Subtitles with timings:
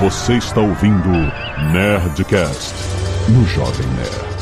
[0.00, 1.10] Você está ouvindo
[1.74, 2.74] Nerdcast
[3.28, 4.40] no Jovem Nerd.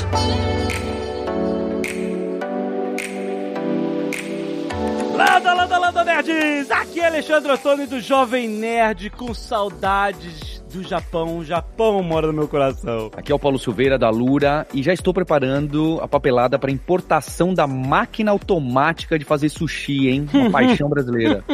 [5.17, 6.71] Landa, landa, landa, nerds!
[6.71, 11.39] Aqui é Alexandre Ottoni do Jovem Nerd com saudades do Japão.
[11.39, 13.11] O Japão mora no meu coração.
[13.17, 17.55] Aqui é o Paulo Silveira da Lura e já estou preparando a papelada para importação
[17.55, 20.29] da máquina automática de fazer sushi, hein?
[20.33, 21.45] Uma paixão brasileira.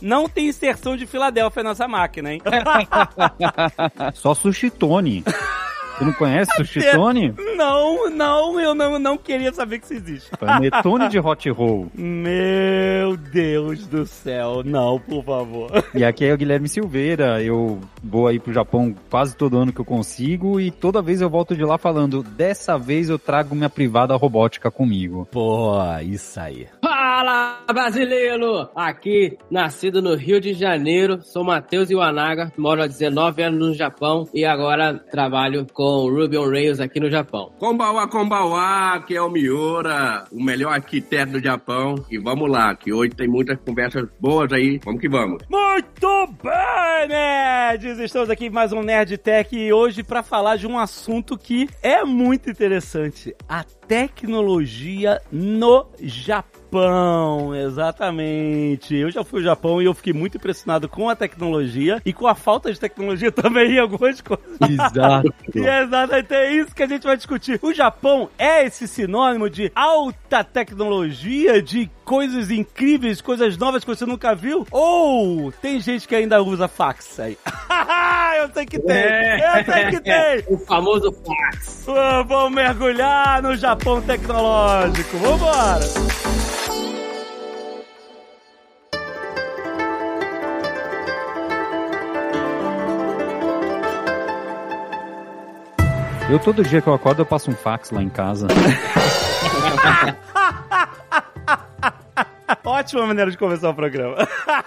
[0.00, 2.42] Não tem inserção de Filadélfia nessa máquina, hein?
[4.14, 5.24] Só sushi Tony.
[6.02, 7.32] Você não conhece Sushi Tony?
[7.56, 10.30] Não, não, eu não, não queria saber que isso existe.
[10.36, 11.90] Panetone de hot roll.
[11.94, 15.70] Meu Deus do céu, não, por favor.
[15.94, 17.40] E aqui é o Guilherme Silveira.
[17.40, 21.30] Eu vou aí pro Japão quase todo ano que eu consigo e toda vez eu
[21.30, 25.28] volto de lá falando: dessa vez eu trago minha privada robótica comigo.
[25.30, 26.66] Pô, isso aí.
[26.82, 28.68] Fala, brasileiro!
[28.74, 34.26] Aqui, nascido no Rio de Janeiro, sou Matheus Iwanaga, moro há 19 anos no Japão
[34.34, 37.52] e agora trabalho com Ruby on Rails aqui no Japão.
[37.58, 41.94] Kombawa, Kombawa, que é o Miura, o melhor arquiteto do Japão.
[42.10, 44.80] E vamos lá, que hoje tem muitas conversas boas aí.
[44.84, 45.42] Vamos que vamos.
[45.50, 47.98] Muito bem, nerds!
[47.98, 52.04] Estamos aqui mais um Nerd Tech e hoje para falar de um assunto que é
[52.04, 56.61] muito interessante: a tecnologia no Japão.
[56.72, 58.96] Japão, exatamente.
[58.96, 62.26] Eu já fui ao Japão e eu fiquei muito impressionado com a tecnologia e com
[62.26, 64.46] a falta de tecnologia também em algumas coisas.
[64.58, 65.34] Exato.
[65.54, 67.60] e é exatamente é isso que a gente vai discutir.
[67.60, 74.06] O Japão é esse sinônimo de alta tecnologia, de coisas incríveis, coisas novas que você
[74.06, 74.66] nunca viu?
[74.70, 77.36] Ou tem gente que ainda usa fax aí?
[78.40, 78.96] eu sei que tem!
[78.96, 79.60] É.
[79.60, 80.44] Eu sei que tem!
[80.48, 81.84] O famoso fax.
[82.26, 85.18] Vamos mergulhar no Japão tecnológico.
[85.18, 86.31] Vambora!
[96.32, 98.48] Eu todo dia que eu acordo eu passo um fax lá em casa.
[102.64, 104.16] Ótima maneira de começar o programa.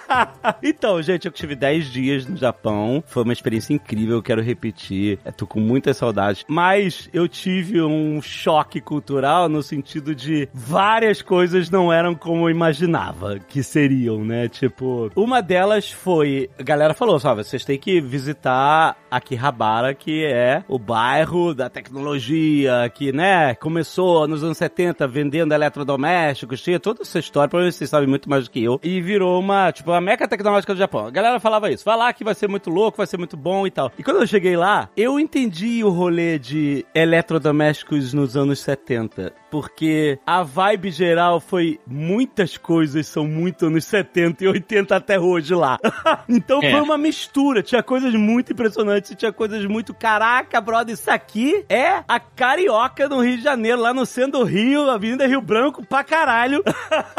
[0.62, 3.04] então, gente, eu tive 10 dias no Japão.
[3.08, 5.20] Foi uma experiência incrível, quero repetir.
[5.24, 6.44] Eu tô com muitas saudades.
[6.48, 12.50] Mas eu tive um choque cultural no sentido de várias coisas não eram como eu
[12.50, 14.50] imaginava que seriam, né?
[14.50, 16.50] Tipo, uma delas foi.
[16.60, 22.92] A galera falou, sabe, vocês têm que visitar Akihabara, que é o bairro da tecnologia,
[22.94, 28.08] que, né, começou nos anos 70 vendendo eletrodomésticos, tinha toda essa história, provavelmente vocês sabem
[28.08, 31.08] muito mais do que eu, e virou uma, tipo, a meca tecnológica do Japão.
[31.08, 33.66] A galera falava isso, vai lá que vai ser muito louco, vai ser muito bom
[33.66, 33.92] e tal.
[33.98, 40.20] E quando eu cheguei lá, eu entendi o rolê de eletrodomésticos nos anos 70, porque
[40.28, 45.78] a vibe geral foi muitas coisas são muito anos 70 e 80 até hoje lá.
[46.28, 46.72] então É.
[46.72, 52.04] foi uma mistura, tinha coisas muito impressionantes, tinha coisas muito, caraca, brother, isso aqui é
[52.06, 56.04] a carioca no Rio de Janeiro, lá no centro do Rio, Avenida Rio Branco pra
[56.04, 56.62] caralho.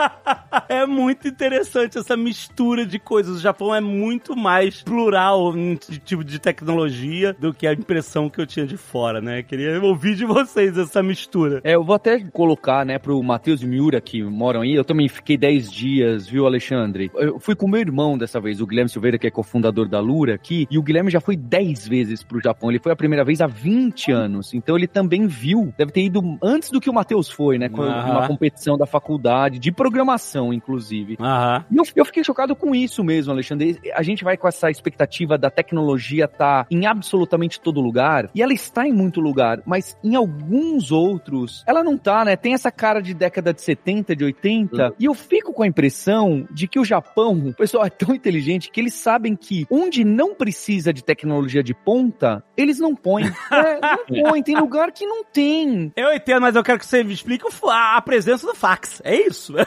[0.69, 3.37] é muito interessante essa mistura de coisas.
[3.39, 8.29] O Japão é muito mais plural em t- tipo de tecnologia do que a impressão
[8.29, 9.43] que eu tinha de fora, né?
[9.43, 11.61] Queria ouvir de vocês essa mistura.
[11.65, 14.75] É, eu vou até colocar, né, pro Matheus e Miura que moram aí.
[14.75, 17.11] Eu também fiquei 10 dias, viu, Alexandre?
[17.15, 20.35] Eu fui com meu irmão dessa vez, o Guilherme Silveira, que é cofundador da Lura
[20.35, 20.67] aqui.
[20.71, 22.71] E o Guilherme já foi 10 vezes pro Japão.
[22.71, 24.55] Ele foi a primeira vez há 20 anos.
[24.55, 27.69] Então ele também viu, deve ter ido antes do que o Matheus foi, né?
[27.69, 28.11] Com Aham.
[28.11, 31.17] uma competição da faculdade, de programação, inclusive.
[31.21, 31.65] Aham.
[31.71, 33.79] E eu, eu fiquei chocado com isso mesmo, Alexandre.
[33.95, 38.53] A gente vai com essa expectativa da tecnologia estar em absolutamente todo lugar, e ela
[38.53, 42.37] está em muito lugar, mas em alguns outros, ela não tá, né?
[42.37, 46.47] Tem essa cara de década de 70, de 80, e eu fico com a impressão
[46.51, 50.35] de que o Japão, o pessoal é tão inteligente que eles sabem que onde não
[50.35, 53.27] precisa de tecnologia de ponta, eles não põem.
[53.57, 55.91] É, não põem, tem lugar que não tem.
[55.97, 59.01] Eu entendo, mas eu quero que você me explique a presença do fax.
[59.05, 59.55] É isso?
[59.59, 59.67] É.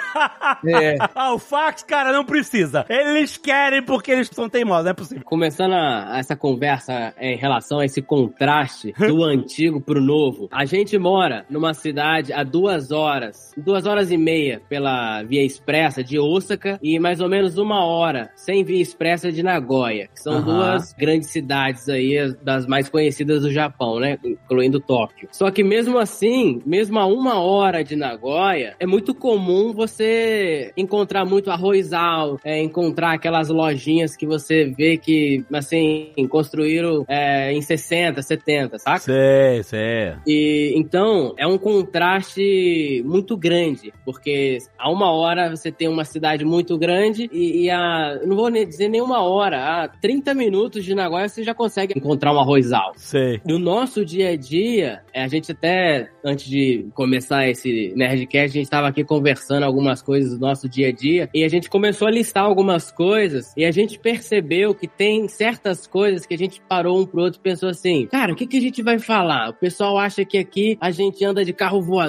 [1.15, 2.85] ah, o fax, cara, não precisa.
[2.87, 5.23] Eles querem porque eles são teimosos, não é possível.
[5.23, 10.47] Começando a- essa conversa em relação a esse contraste do antigo pro novo.
[10.51, 16.03] A gente mora numa cidade a duas horas, duas horas e meia pela via expressa
[16.03, 20.33] de Osaka e mais ou menos uma hora sem via expressa de Nagoya, que são
[20.35, 20.43] Aham.
[20.45, 24.17] duas grandes cidades aí, as- das mais conhecidas do Japão, né?
[24.23, 25.27] Incluindo Tóquio.
[25.31, 31.25] Só que mesmo assim, mesmo a uma hora de Nagoya, é muito comum você encontrar
[31.25, 38.21] muito arrozal, é, encontrar aquelas lojinhas que você vê que, assim, construíram é, em 60,
[38.21, 38.99] 70, saca?
[38.99, 40.13] Sei, sei.
[40.27, 42.18] E então é um contraste
[43.05, 48.19] muito grande, porque a uma hora você tem uma cidade muito grande e, e a.
[48.25, 52.33] Não vou nem dizer nenhuma hora, a 30 minutos de Nagoya você já consegue encontrar
[52.33, 52.93] um arrozal.
[52.95, 53.41] Sei.
[53.45, 58.59] No nosso dia a dia, é, a gente até, antes de começar esse Nerdcast, a
[58.59, 62.07] gente estava aqui conversando algumas coisas do nosso dia a dia e a gente começou
[62.07, 66.61] a listar algumas coisas e a gente percebeu que tem certas coisas que a gente
[66.67, 69.49] parou um pro outro e pensou assim, cara, o que, que a gente vai falar?
[69.49, 72.08] O pessoal acha que aqui a gente anda de carro voador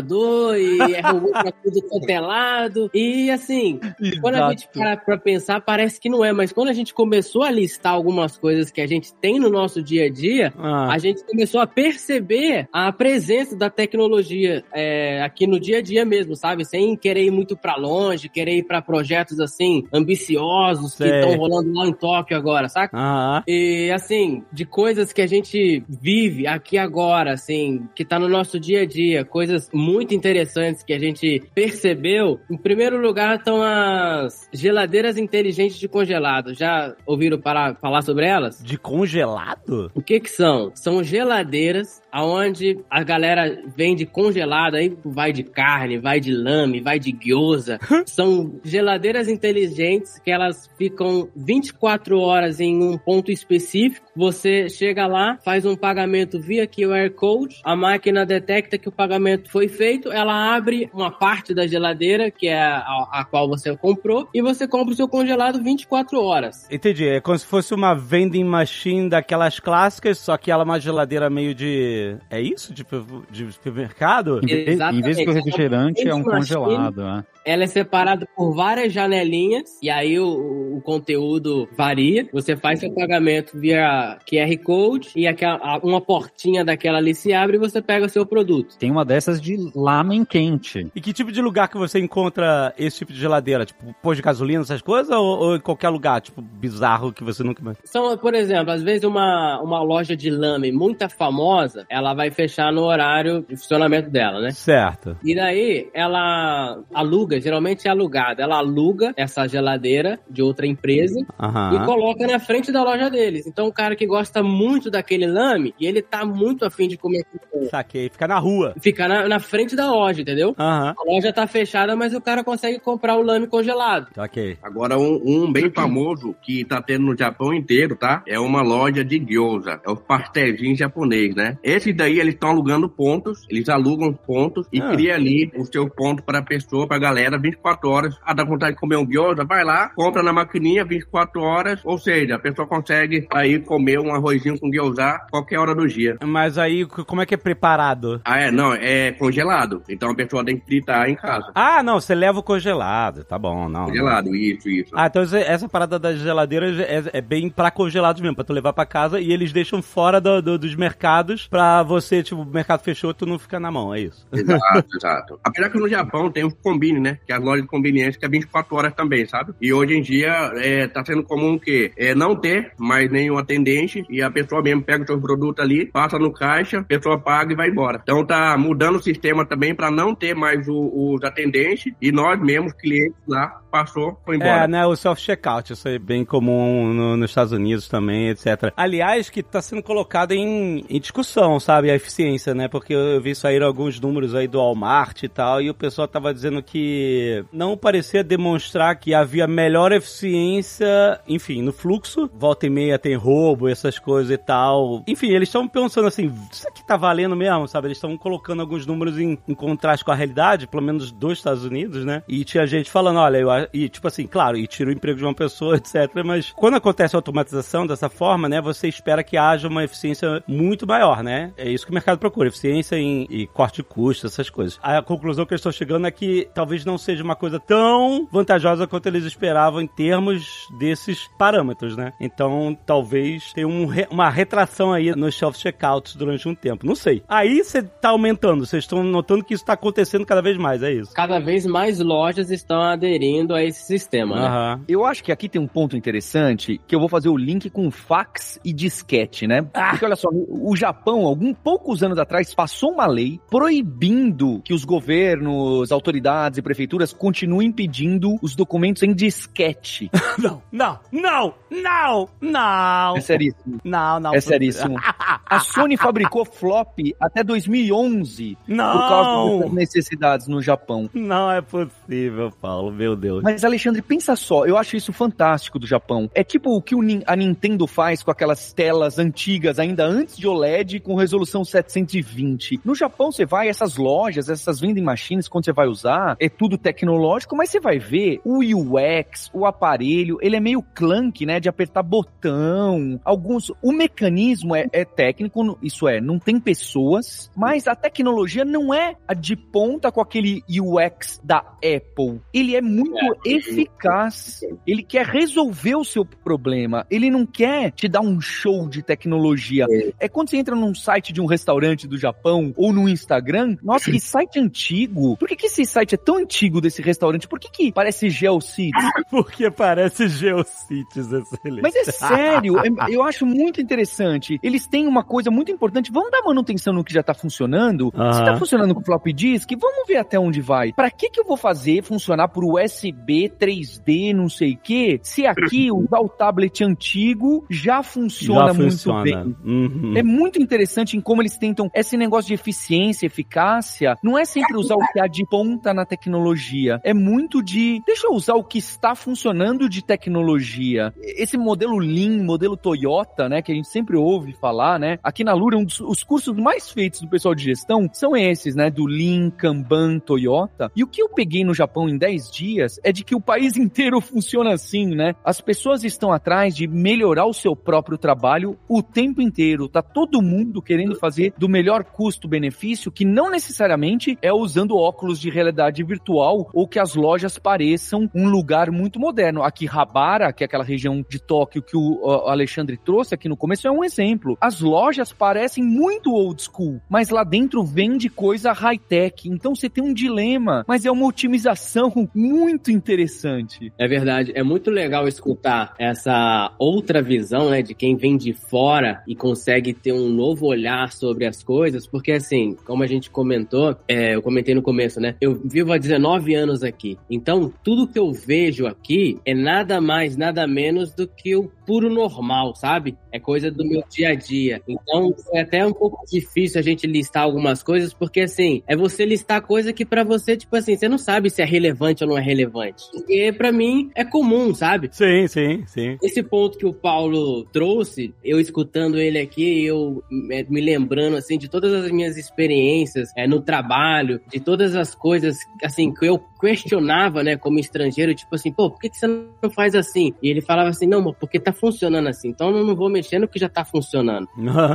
[0.56, 2.90] e é robô pra tudo quanto é lado.
[2.94, 3.80] E assim,
[4.20, 7.42] quando a gente para pra pensar, parece que não é, mas quando a gente começou
[7.42, 10.98] a listar algumas coisas que a gente tem no nosso dia a dia, Ah, a
[10.98, 16.36] gente começou a perceber a presença da tecnologia é, aqui no dia a dia mesmo,
[16.36, 16.64] sabe?
[16.64, 21.14] Sem querer ir muito pra longe, querer ir pra projetos assim, ambiciosos, que Sei.
[21.14, 22.96] estão rolando lá em Tóquio agora, saca?
[22.96, 23.42] Aham.
[23.46, 28.58] E assim, de coisas que a gente vive aqui agora, assim, que tá no nosso
[28.58, 32.38] dia a dia, coisas muito interessantes que a gente percebeu.
[32.50, 36.54] Em primeiro lugar estão as geladeiras inteligentes de congelado.
[36.54, 38.62] Já ouviram parar, falar sobre elas?
[38.62, 39.90] De congelado?
[39.94, 40.70] O que que são?
[40.74, 46.98] São geladeiras aonde a galera vende congelado, aí vai de carne, vai de lame, vai
[46.98, 47.78] de gyoza.
[48.06, 54.09] são geladeiras inteligentes que elas ficam 24 horas em um ponto específico.
[54.20, 59.50] Você chega lá, faz um pagamento via QR Code, a máquina detecta que o pagamento
[59.50, 64.28] foi feito, ela abre uma parte da geladeira, que é a, a qual você comprou,
[64.34, 66.68] e você compra o seu congelado 24 horas.
[66.70, 67.08] Entendi.
[67.08, 71.30] É como se fosse uma vending machine daquelas clássicas, só que ela é uma geladeira
[71.30, 72.14] meio de.
[72.28, 72.74] É isso?
[72.74, 72.84] De,
[73.30, 74.38] de supermercado?
[74.42, 75.32] Em, vez- em vez do Exatamente.
[75.32, 77.02] refrigerante, é um congelado.
[77.02, 77.24] né?
[77.44, 82.28] Ela é separada por várias janelinhas e aí o, o conteúdo varia.
[82.32, 87.56] Você faz seu pagamento via QR Code e aquela, uma portinha daquela ali se abre
[87.56, 88.76] e você pega o seu produto.
[88.78, 90.90] Tem uma dessas de lamen quente.
[90.94, 93.64] E que tipo de lugar que você encontra esse tipo de geladeira?
[93.64, 95.10] Tipo, pôr de gasolina, essas coisas?
[95.10, 97.60] Ou, ou em qualquer lugar, tipo, bizarro que você nunca...
[97.84, 102.72] São, por exemplo, às vezes uma, uma loja de lame muito famosa, ela vai fechar
[102.72, 104.50] no horário de funcionamento dela, né?
[104.50, 105.16] Certo.
[105.24, 111.24] E daí ela aluga, geralmente é alugada, ela aluga essa geladeira de outra empresa e
[111.38, 111.84] Aham.
[111.84, 113.46] coloca na frente da loja deles.
[113.46, 117.24] Então o cara que gosta muito daquele lame e ele tá muito afim de comer
[117.70, 118.08] Saquei.
[118.08, 118.74] Fica na rua.
[118.80, 120.54] fica na, na frente da loja, entendeu?
[120.58, 120.94] Aham.
[120.98, 124.08] A loja tá fechada, mas o cara consegue comprar o lame congelado.
[124.14, 124.56] Saquei.
[124.62, 128.22] Agora, um, um bem famoso que tá tendo no Japão inteiro, tá?
[128.26, 129.80] É uma loja de gyoza.
[129.86, 131.58] É os pastéis japonês, né?
[131.62, 133.46] Esses daí, eles estão alugando pontos.
[133.50, 134.90] Eles alugam pontos e Ah.
[134.92, 138.16] cria ali o seu ponto pra pessoa, pra galera, 24 horas.
[138.24, 139.44] Ah, dá vontade de comer um gyoza?
[139.44, 141.80] Vai lá, compra na maquininha, 24 horas.
[141.84, 146.16] Ou seja, a pessoa consegue aí comer um arrozinho com gyoza qualquer hora do dia.
[146.24, 148.20] Mas aí, como é que é preparado?
[148.24, 148.50] Ah, é?
[148.50, 149.82] Não, é congelado.
[149.88, 151.50] Então a pessoa tem que fritar em casa.
[151.54, 153.24] Ah, não, você leva o congelado.
[153.24, 153.86] Tá bom, não.
[153.86, 154.90] Congelado, isso, isso.
[154.94, 158.72] Ah, então essa- parada das geladeiras é, é bem pra congelados mesmo, pra tu levar
[158.72, 162.80] pra casa e eles deixam fora do- do- dos mercados pra você, tipo, o mercado
[162.82, 164.26] fechou, tu não fica na mão, é isso.
[164.32, 165.40] Exato, exato.
[165.44, 167.09] Apesar que no Japão tem os combine, né?
[167.26, 169.52] Que é as lojas de conveniência que é 24 horas também, sabe?
[169.60, 174.04] E hoje em dia é, tá sendo comum que é, não ter mais nenhum atendente
[174.08, 177.52] e a pessoa mesmo pega o seu produto ali, passa no caixa, a pessoa paga
[177.52, 178.00] e vai embora.
[178.02, 182.40] Então tá mudando o sistema também para não ter mais o- os atendentes e nós
[182.40, 184.64] mesmos, clientes lá, passou, foi embora.
[184.64, 188.72] É, né, o self-checkout, isso é bem comum no- nos Estados Unidos também, etc.
[188.76, 193.34] Aliás, que tá sendo colocado em, em discussão, sabe, a eficiência, né, porque eu, vi
[193.34, 197.76] sair alguns números aí do Walmart e tal, e o pessoal tava dizendo que não
[197.76, 203.98] parecia demonstrar que havia melhor eficiência, enfim, no fluxo, volta e meia tem roubo, essas
[203.98, 205.02] coisas e tal.
[205.06, 208.86] Enfim, eles estão pensando assim, isso aqui tá valendo mesmo, sabe, eles estão colocando alguns
[208.86, 212.66] números em, em contraste com a realidade, pelo menos dos Estados Unidos, né, e tinha
[212.66, 215.34] gente falando, olha, eu, a- e tipo assim, claro, e tira o emprego de uma
[215.34, 216.10] pessoa, etc.
[216.24, 220.86] Mas quando acontece a automatização dessa forma, né, você espera que haja uma eficiência muito
[220.86, 221.52] maior, né?
[221.56, 224.78] É isso que o mercado procura, eficiência em, e corte de custos, essas coisas.
[224.82, 228.86] A conclusão que eu estou chegando é que talvez não seja uma coisa tão vantajosa
[228.86, 232.12] quanto eles esperavam em termos desses parâmetros, né?
[232.20, 236.86] Então, talvez tenha um uma retração aí nos self-checkouts durante um tempo.
[236.86, 237.22] Não sei.
[237.28, 240.92] Aí você tá aumentando, vocês estão notando que isso tá acontecendo cada vez mais, é
[240.92, 241.12] isso.
[241.12, 244.46] Cada vez mais lojas estão aderindo adequando a esse sistema, né?
[244.46, 244.80] Aham.
[244.88, 247.90] Eu acho que aqui tem um ponto interessante que eu vou fazer o link com
[247.90, 249.62] fax e disquete, né?
[249.62, 254.84] Porque olha só, o Japão, alguns poucos anos atrás, passou uma lei proibindo que os
[254.84, 260.10] governos, autoridades e prefeituras continuem pedindo os documentos em disquete.
[260.38, 263.16] Não, não, não, não, não.
[263.16, 263.78] É seríssimo.
[263.84, 264.34] Não, não.
[264.34, 264.96] É seríssimo.
[264.98, 268.92] A Sony fabricou flop até 2011 Não.
[268.92, 271.10] por causa dessas necessidades no Japão.
[271.12, 273.39] Não é possível, Paulo, meu Deus.
[273.42, 276.30] Mas, Alexandre, pensa só, eu acho isso fantástico do Japão.
[276.34, 276.94] É tipo o que
[277.26, 282.80] a Nintendo faz com aquelas telas antigas, ainda antes de OLED, com resolução 720.
[282.84, 286.78] No Japão, você vai, essas lojas, essas vending machines, quando você vai usar, é tudo
[286.78, 291.68] tecnológico, mas você vai ver o UX, o aparelho, ele é meio clunky, né, de
[291.68, 293.20] apertar botão.
[293.24, 298.92] Alguns, o mecanismo é, é técnico, isso é, não tem pessoas, mas a tecnologia não
[298.92, 302.40] é a de ponta com aquele UX da Apple.
[302.52, 304.60] Ele é muito eficaz.
[304.86, 307.06] Ele quer resolver o seu problema.
[307.10, 309.86] Ele não quer te dar um show de tecnologia.
[310.18, 314.10] É quando você entra num site de um restaurante do Japão ou no Instagram, nossa,
[314.10, 315.36] que site antigo.
[315.36, 317.48] Por que, que esse site é tão antigo desse restaurante?
[317.48, 318.92] Por que, que parece GeoCities?
[319.30, 321.82] Porque parece Geocities, excelente.
[321.82, 324.58] Mas é sério, é- eu acho muito interessante.
[324.62, 326.10] Eles têm uma coisa muito importante.
[326.12, 328.10] Vamos dar manutenção no que já tá funcionando?
[328.14, 328.44] Se Aham.
[328.44, 330.92] tá funcionando com flop disk, vamos ver até onde vai.
[330.92, 335.46] Pra que que eu vou fazer funcionar por USB 3D, não sei o quê, se
[335.46, 339.22] aqui usar o tablet antigo já funciona Já muito funciona.
[339.22, 339.56] bem?
[339.64, 340.16] Uhum.
[340.16, 344.16] É muito interessante em como eles tentam esse negócio de eficiência, eficácia.
[344.22, 347.00] Não é sempre usar o que há de ponta na tecnologia.
[347.04, 351.12] É muito de deixa eu usar o que está funcionando de tecnologia.
[351.20, 355.18] Esse modelo Lean, modelo Toyota, né, que a gente sempre ouve falar, né?
[355.22, 358.74] Aqui na Lura, um dos, os cursos mais feitos do pessoal de gestão são esses,
[358.74, 360.90] né, do Lean, Kanban, Toyota.
[360.94, 363.76] E o que eu peguei no Japão em 10 dias é de que o país
[363.76, 365.34] inteiro funciona assim, né?
[365.44, 369.88] As pessoas estão atrás de melhorar o seu próprio trabalho o tempo inteiro.
[369.88, 375.50] Tá todo mundo querendo fazer do melhor custo-benefício, que não necessariamente é usando óculos de
[375.50, 379.62] realidade virtual ou que as lojas pareçam um lugar muito moderno.
[379.62, 383.86] Aqui, Habara, que é aquela região de Tóquio que o Alexandre trouxe aqui no começo,
[383.86, 384.56] é um exemplo.
[384.60, 389.48] As lojas parecem muito old school, mas lá dentro vende coisa high-tech.
[389.48, 393.92] Então você tem um dilema, mas é uma otimização muito interessante.
[393.98, 399.22] É verdade, é muito legal escutar essa outra visão, né, de quem vem de fora
[399.26, 403.96] e consegue ter um novo olhar sobre as coisas, porque assim, como a gente comentou,
[404.06, 408.18] é, eu comentei no começo, né, eu vivo há 19 anos aqui, então tudo que
[408.18, 413.16] eu vejo aqui é nada mais, nada menos do que o puro normal, sabe?
[413.32, 414.80] É coisa do meu dia a dia.
[414.86, 419.24] Então é até um pouco difícil a gente listar algumas coisas, porque assim, é você
[419.24, 422.38] listar coisa que pra você, tipo assim, você não sabe se é relevante ou não
[422.38, 422.79] é relevante.
[423.12, 425.08] Porque pra mim é comum, sabe?
[425.12, 426.18] Sim, sim, sim.
[426.22, 431.58] Esse ponto que o Paulo trouxe, eu escutando ele aqui, eu é, me lembrando assim
[431.58, 436.38] de todas as minhas experiências é, no trabalho, de todas as coisas assim que eu
[436.60, 440.34] questionava, né, como estrangeiro, tipo assim, pô, por que, que você não faz assim?
[440.42, 443.48] E ele falava assim, não, porque tá funcionando assim, então eu não vou mexer no
[443.48, 444.46] que já tá funcionando,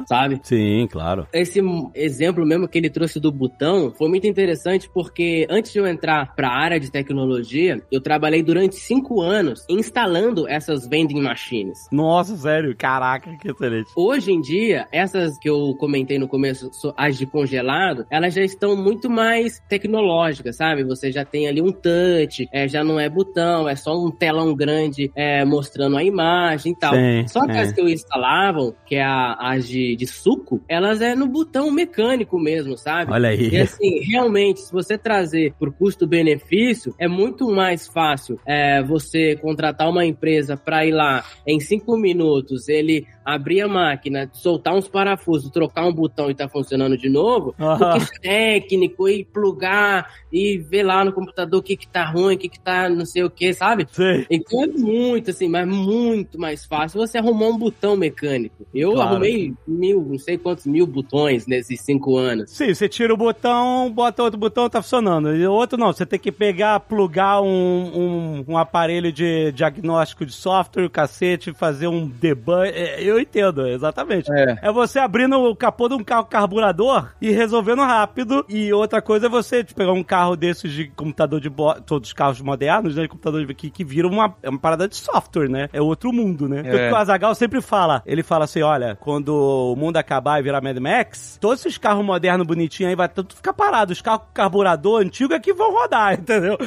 [0.07, 0.39] sabe?
[0.43, 1.27] Sim, claro.
[1.33, 1.59] Esse
[1.95, 6.35] exemplo mesmo que ele trouxe do botão foi muito interessante porque antes de eu entrar
[6.35, 11.87] para a área de tecnologia, eu trabalhei durante cinco anos instalando essas vending machines.
[11.91, 13.89] Nossa, sério, caraca, que excelente.
[13.95, 18.75] Hoje em dia, essas que eu comentei no começo, as de congelado, elas já estão
[18.75, 20.83] muito mais tecnológicas, sabe?
[20.83, 24.53] Você já tem ali um touch, é, já não é botão, é só um telão
[24.55, 26.93] grande é, mostrando a imagem e tal.
[26.93, 27.59] Sim, só que é.
[27.61, 31.71] as que eu instalavam, que é a- as de, de suco, elas é no botão
[31.71, 33.11] mecânico mesmo, sabe?
[33.11, 33.49] Olha aí.
[33.49, 39.89] E assim, realmente, se você trazer por custo-benefício, é muito mais fácil é, você contratar
[39.89, 45.49] uma empresa para ir lá em cinco minutos, ele abrir a máquina, soltar uns parafusos,
[45.49, 47.99] trocar um botão e tá funcionando de novo, do Aham.
[47.99, 52.37] que técnico e plugar e ver lá no computador o que que tá ruim, o
[52.37, 53.87] que que tá não sei o que, sabe?
[53.91, 54.25] Sim.
[54.29, 58.65] Então é muito, assim, mas muito mais fácil você arrumar um botão mecânico.
[58.73, 59.09] Eu Claro.
[59.11, 62.51] arrumei mil, não sei quantos mil botões nesses cinco anos.
[62.51, 65.35] Sim, você tira o botão, bota outro botão, tá funcionando.
[65.35, 70.33] E outro não, você tem que pegar, plugar um, um, um aparelho de diagnóstico de
[70.33, 72.67] software, o cacete, fazer um debug.
[72.67, 74.31] É, Eu eu entendo, exatamente.
[74.31, 74.57] É.
[74.61, 78.45] É você abrindo o capô de um carro carburador e resolvendo rápido.
[78.47, 82.09] E outra coisa é você tipo, pegar um carro desses de computador de bordo, todos
[82.09, 83.03] os carros modernos, né?
[83.03, 85.69] De computador de, que, que viram uma, é uma parada de software, né?
[85.71, 86.61] É outro mundo, né?
[86.65, 86.69] É.
[86.69, 88.01] O que o Azagal sempre fala.
[88.05, 92.05] Ele fala assim: olha, quando o mundo acabar e virar Mad Max, todos esses carros
[92.05, 93.93] modernos bonitinhos aí vai tudo ficar parado.
[93.93, 96.57] Os carros com carburador antigo é que vão rodar, entendeu?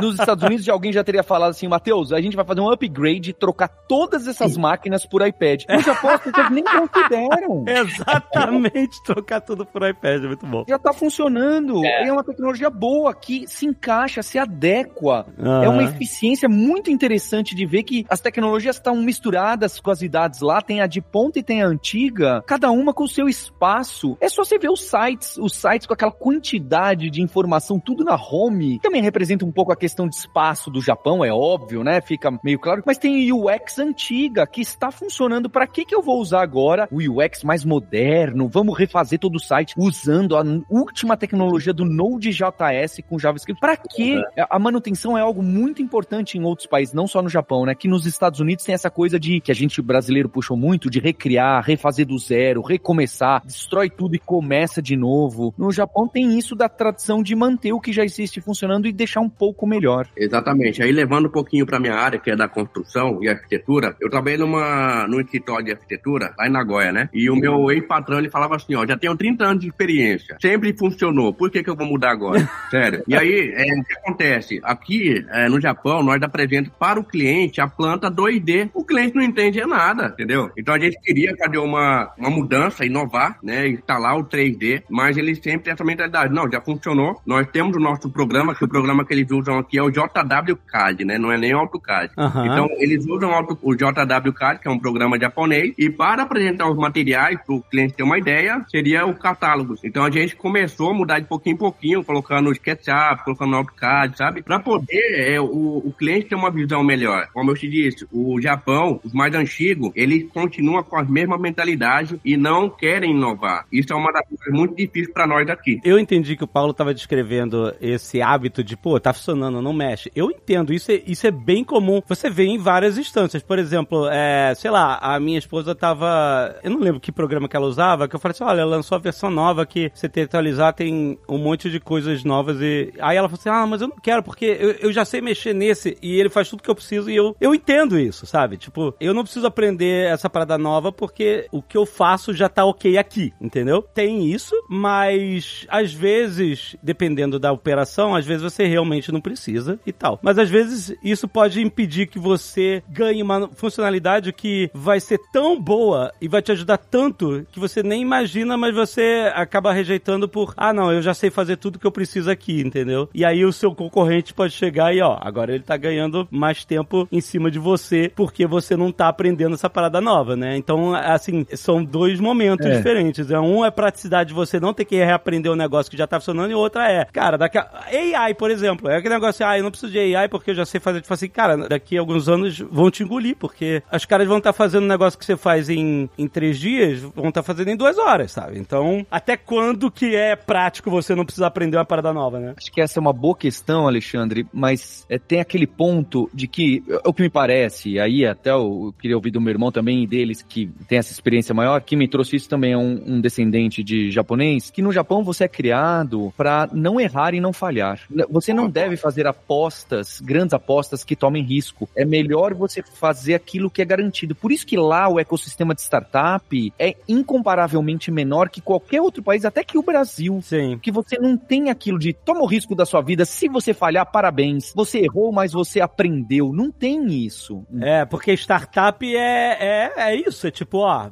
[0.00, 3.30] Nos Estados Unidos, alguém já teria falado assim, Matheus, a gente vai fazer um upgrade
[3.30, 5.64] e trocar todas essas máquinas por iPad.
[5.68, 7.64] No Japão, as pessoas nem consideram.
[7.68, 10.64] Exatamente, trocar tudo por iPad, é muito bom.
[10.68, 11.84] Já tá funcionando.
[11.84, 12.10] É.
[12.12, 15.26] uma tecnologia boa que se encaixa, se adequa.
[15.38, 20.40] É uma eficiência muito interessante de ver que as tecnologias estão misturadas com as idades
[20.40, 20.60] lá.
[20.60, 24.16] Tem a de ponta e tem a antiga, cada uma com o seu espaço.
[24.20, 28.16] É só você ver os sites, os sites com aquela quantidade de informação, tudo na
[28.16, 28.78] home.
[28.80, 32.00] Também representa um pouco a questão de espaço do Japão, é óbvio, né?
[32.00, 32.82] Fica meio claro.
[32.86, 35.50] Mas tem UX antiga que está funcionando.
[35.56, 38.46] Para que que eu vou usar agora o UX mais moderno?
[38.46, 43.58] Vamos refazer todo o site usando a última tecnologia do Node.js com JavaScript.
[43.58, 44.20] Para quê?
[44.50, 47.74] A manutenção é algo muito importante em outros países, não só no Japão, né?
[47.74, 51.00] Que nos Estados Unidos tem essa coisa de que a gente brasileiro puxou muito de
[51.00, 55.54] recriar, refazer do zero, recomeçar, destrói tudo e começa de novo.
[55.56, 59.22] No Japão tem isso da tradição de manter o que já existe funcionando e deixar
[59.22, 60.06] um pouco melhor.
[60.14, 60.82] Exatamente.
[60.82, 64.36] Aí levando um pouquinho para minha área, que é da construção e arquitetura, eu trabalhei
[64.36, 67.08] numa num escritório de arquitetura lá em Nagoya, né?
[67.14, 70.76] E o meu ex-patrão ele falava assim, ó, já tenho 30 anos de experiência, sempre
[70.76, 72.48] funcionou, por que que eu vou mudar agora?
[72.70, 73.04] Sério.
[73.06, 74.60] E aí, é, o que acontece?
[74.64, 78.70] Aqui é, no Japão, nós apresentamos para o cliente a planta 2D.
[78.74, 80.50] O cliente não entende nada, entendeu?
[80.56, 83.68] Então a gente queria fazer uma, uma mudança, inovar, né?
[83.68, 86.34] Instalar o 3D, mas eles sempre têm essa mentalidade.
[86.34, 87.20] Não, já funcionou.
[87.24, 91.04] Nós temos o nosso programa, que o programa que eles usam aqui é o JWCAD,
[91.04, 91.18] né?
[91.18, 92.12] Não é nem o AutoCAD.
[92.16, 92.46] Aham.
[92.46, 93.30] Então, eles usam
[93.62, 97.94] o JWCAD, que é um programa japonês, e para apresentar os materiais, para o cliente
[97.94, 99.74] ter uma ideia, seria o catálogo.
[99.84, 103.56] Então, a gente começou a mudar de pouquinho em pouquinho, colocando o SketchUp, colocando o
[103.56, 104.42] AutoCAD, sabe?
[104.42, 107.28] Para poder é, o, o cliente ter uma visão melhor.
[107.32, 112.18] Como eu te disse, o Japão, os mais antigos, eles continuam com a mesma mentalidade
[112.24, 113.66] e não querem inovar.
[113.70, 115.80] Isso é uma das coisas muito difíceis para nós aqui.
[115.84, 120.10] Eu entendi que o Paulo estava descrevendo esse hábito de, pô, tá funcionando, não mexe.
[120.14, 122.00] Eu entendo, isso é, isso é bem comum.
[122.08, 123.42] Você vê em várias instâncias.
[123.42, 126.56] Por exemplo, é, sei lá, a minha esposa tava.
[126.62, 129.00] Eu não lembro que programa que ela usava, que eu falei assim: olha, lançou a
[129.00, 132.60] versão nova que você tem que atualizar, tem um monte de coisas novas.
[132.60, 135.20] E aí ela falou assim: ah, mas eu não quero, porque eu, eu já sei
[135.20, 138.56] mexer nesse e ele faz tudo que eu preciso e eu, eu entendo isso, sabe?
[138.56, 142.64] Tipo, eu não preciso aprender essa parada nova porque o que eu faço já tá
[142.64, 143.82] ok aqui, entendeu?
[143.82, 149.92] Tem isso, mas às vezes, dependendo da operação, às vezes você realmente não precisa e
[149.92, 150.18] tal.
[150.22, 155.60] Mas às vezes isso pode impedir que você ganhe uma funcionalidade que vai ser tão
[155.60, 160.52] boa e vai te ajudar tanto que você nem imagina, mas você acaba rejeitando por,
[160.56, 163.08] ah, não, eu já sei fazer tudo que eu preciso aqui, entendeu?
[163.14, 167.06] E aí o seu concorrente pode chegar e, ó, agora ele tá ganhando mais tempo
[167.10, 170.56] em cima de você porque você não tá aprendendo essa parada nova, né?
[170.56, 172.76] Então, assim, são dois momentos É.
[172.76, 173.28] diferentes.
[173.28, 173.38] né?
[173.38, 176.50] Um é praticidade de você não ter que reaprender um negócio que já tá funcionando
[176.50, 177.68] e outra é, cara, daqui a...
[178.16, 180.64] AI, por exemplo, é aquele negócio, ah, eu não preciso de AI porque eu já
[180.64, 181.00] sei fazer.
[181.00, 184.52] Tipo assim, cara, daqui a alguns anos vão te engolir, porque os caras vão estar
[184.52, 187.98] fazendo um negócio que você faz em, em três dias, vão estar fazendo em duas
[187.98, 188.58] horas, sabe?
[188.58, 192.54] Então, até quando que é prático você não precisar aprender uma parada nova, né?
[192.56, 196.82] Acho que essa é uma boa questão, Alexandre, mas é, tem aquele ponto de que,
[196.88, 200.02] é o que me parece, aí até eu, eu queria ouvir do meu irmão também
[200.02, 203.20] e deles que tem essa experiência maior, que me trouxe isso também é um, um
[203.20, 208.00] descendente de japonês, que no Japão você é criado para não errar e não falhar.
[208.30, 211.88] Você não deve fazer apostas, grandes apostas que tomem risco.
[211.94, 214.34] É melhor você fazer aquilo que é garantido.
[214.34, 219.44] Por isso que lá o ecossistema de startup é incomparavelmente menor que qualquer outro país,
[219.44, 220.78] até que o Brasil Sim.
[220.78, 224.10] que você não tem aquilo de toma o risco da sua vida, se você falhar,
[224.10, 224.72] parabéns.
[224.74, 226.52] Você errou, mas você aprendeu.
[226.52, 227.64] Não tem isso.
[227.80, 230.46] É, porque startup é, é, é isso.
[230.46, 231.10] É tipo, ó,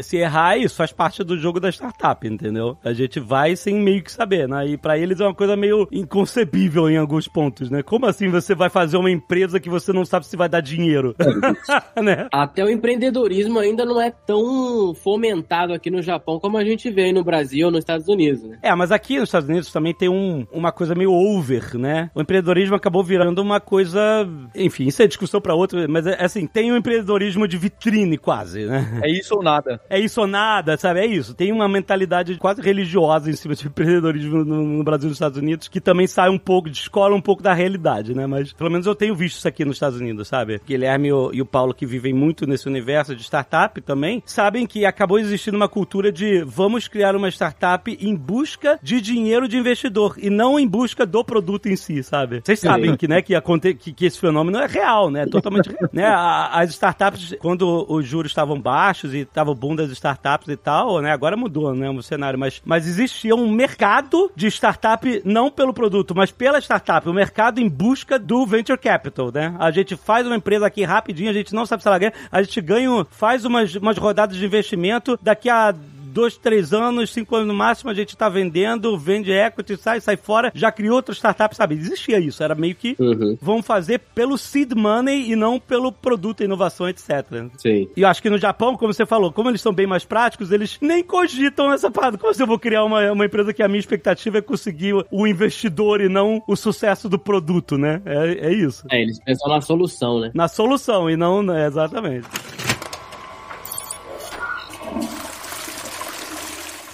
[0.00, 2.76] se errar é isso, faz parte do jogo da startup, entendeu?
[2.84, 4.66] A gente vai sem meio que saber, né?
[4.66, 7.82] E pra eles é uma coisa meio inconcebível em alguns pontos, né?
[7.82, 11.14] Como assim você vai fazer uma empresa que você não sabe se vai dar dinheiro?
[12.02, 12.28] né?
[12.32, 12.70] Até o
[13.12, 17.22] empreendedorismo ainda não é tão fomentado aqui no Japão como a gente vê aí no
[17.22, 18.58] Brasil ou nos Estados Unidos, né?
[18.62, 22.10] É, mas aqui nos Estados Unidos também tem um, uma coisa meio over, né?
[22.14, 24.26] O empreendedorismo acabou virando uma coisa.
[24.54, 28.64] Enfim, isso é discussão pra outro, mas é assim, tem um empreendedorismo de vitrine quase,
[28.64, 29.00] né?
[29.02, 29.80] É isso ou nada.
[29.90, 31.00] É isso ou nada, sabe?
[31.00, 31.34] É isso.
[31.34, 35.38] Tem uma mentalidade quase religiosa em cima de empreendedorismo no, no Brasil e nos Estados
[35.38, 38.26] Unidos que também sai um pouco, descola um pouco da realidade, né?
[38.26, 40.60] Mas pelo menos eu tenho visto isso aqui nos Estados Unidos, sabe?
[40.64, 44.22] Guilherme e o, e o Paulo que vivem muito nesse universo universo de startup também,
[44.24, 49.48] sabem que acabou existindo uma cultura de vamos criar uma startup em busca de dinheiro
[49.48, 52.40] de investidor e não em busca do produto em si, sabe?
[52.44, 55.26] Vocês sabem que, né, que, aconte, que, que esse fenômeno é real, né?
[55.26, 55.90] Totalmente real.
[55.92, 56.06] né?
[56.06, 61.00] As startups, quando os juros estavam baixos e tava o boom das startups e tal,
[61.00, 61.12] né?
[61.12, 66.14] Agora mudou, né, o cenário, mas, mas existia um mercado de startup não pelo produto,
[66.14, 69.54] mas pela startup, o mercado em busca do venture capital, né?
[69.58, 72.42] A gente faz uma empresa aqui rapidinho, a gente não sabe se ela ganha, a
[72.42, 75.74] gente ganha, faz umas, umas rodadas de investimento, daqui a
[76.12, 80.16] dois, três anos, cinco anos no máximo, a gente tá vendendo, vende equity, sai, sai
[80.16, 81.74] fora, já criou outra startup, sabe?
[81.74, 83.36] Existia isso, era meio que Uhum.
[83.40, 87.26] vão fazer pelo seed money e não pelo produto, inovação, etc.
[87.56, 87.88] Sim.
[87.96, 90.52] E eu acho que no Japão, como você falou, como eles são bem mais práticos,
[90.52, 92.18] eles nem cogitam essa parada.
[92.18, 95.04] Como se eu vou criar uma, uma empresa que a minha expectativa é conseguir o,
[95.10, 98.02] o investidor e não o sucesso do produto, né?
[98.04, 98.84] É, é isso.
[98.90, 100.30] É, eles pensam na solução, né?
[100.34, 102.28] Na solução e não, né, exatamente.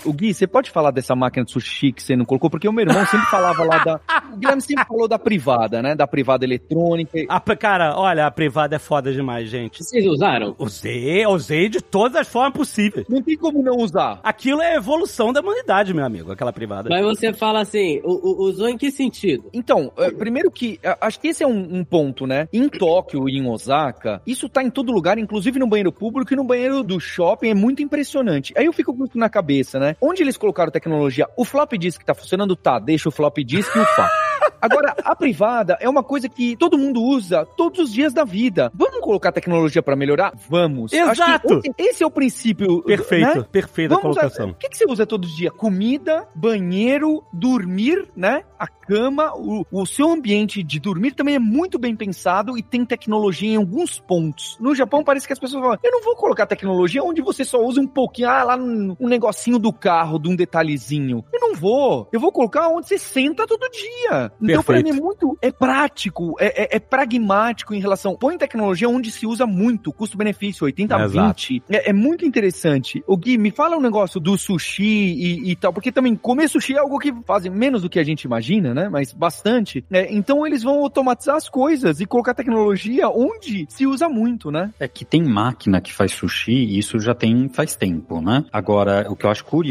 [0.08, 2.48] O Gui, você pode falar dessa máquina de sushi que você não colocou?
[2.48, 4.00] Porque o meu irmão sempre falava lá da.
[4.28, 5.94] O Guilherme sempre falou da privada, né?
[5.94, 7.18] Da privada eletrônica.
[7.28, 9.82] A, cara, olha, a privada é foda demais, gente.
[9.82, 10.54] Vocês usaram?
[10.58, 13.06] Usei, usei de todas as formas possíveis.
[13.08, 14.20] Não tem como não usar.
[14.22, 16.90] Aquilo é a evolução da humanidade, meu amigo, aquela privada.
[16.90, 19.48] Mas você fala assim, usou em que sentido?
[19.52, 20.78] Então, é, primeiro que.
[21.00, 22.48] Acho que esse é um, um ponto, né?
[22.52, 26.36] Em Tóquio e em Osaka, isso tá em todo lugar, inclusive no banheiro público e
[26.36, 28.52] no banheiro do shopping, é muito impressionante.
[28.56, 29.96] Aí eu fico com isso na cabeça, né?
[30.00, 31.26] Onde eles colocaram tecnologia?
[31.36, 32.54] O flop disk tá funcionando?
[32.56, 34.08] Tá, deixa o flop disk e o FA.
[34.60, 38.72] Agora, a privada é uma coisa que todo mundo usa todos os dias da vida.
[38.74, 40.32] Vamos colocar tecnologia pra melhorar?
[40.48, 40.92] Vamos.
[40.92, 41.60] Acho que Exato.
[41.78, 42.82] esse, é o princípio.
[42.82, 43.46] Perfeito, né?
[43.52, 44.50] perfeita Vamos a- colocação.
[44.50, 45.52] O que, que você usa todos os dias?
[45.54, 48.42] Comida, banheiro, dormir, né?
[48.58, 52.84] A cama, o, o seu ambiente de dormir também é muito bem pensado e tem
[52.84, 54.56] tecnologia em alguns pontos.
[54.58, 57.62] No Japão parece que as pessoas falam, eu não vou colocar tecnologia onde você só
[57.62, 59.87] usa um pouquinho, ah, lá um, um negocinho do carro,
[60.20, 61.24] de um detalhezinho.
[61.32, 62.08] Eu não vou.
[62.12, 64.30] Eu vou colocar onde você senta todo dia.
[64.40, 68.88] Então pra mim é muito, é prático, é, é- é pragmático em relação, põe tecnologia
[68.88, 71.28] onde se usa muito, custo-benefício, 80 a Exato.
[71.48, 73.02] 20, é, é muito interessante.
[73.06, 76.74] O Gui, me fala um negócio do sushi e, e tal, porque também comer sushi
[76.74, 78.88] é algo que fazem menos do que a gente imagina, né?
[78.88, 79.84] Mas bastante.
[79.90, 80.06] né?
[80.10, 84.70] Então eles vão automatizar as coisas e colocar tecnologia onde se usa muito, né?
[84.78, 88.44] É que tem máquina que faz sushi e isso já tem faz tempo, né?
[88.52, 89.67] Agora, o que eu acho curioso,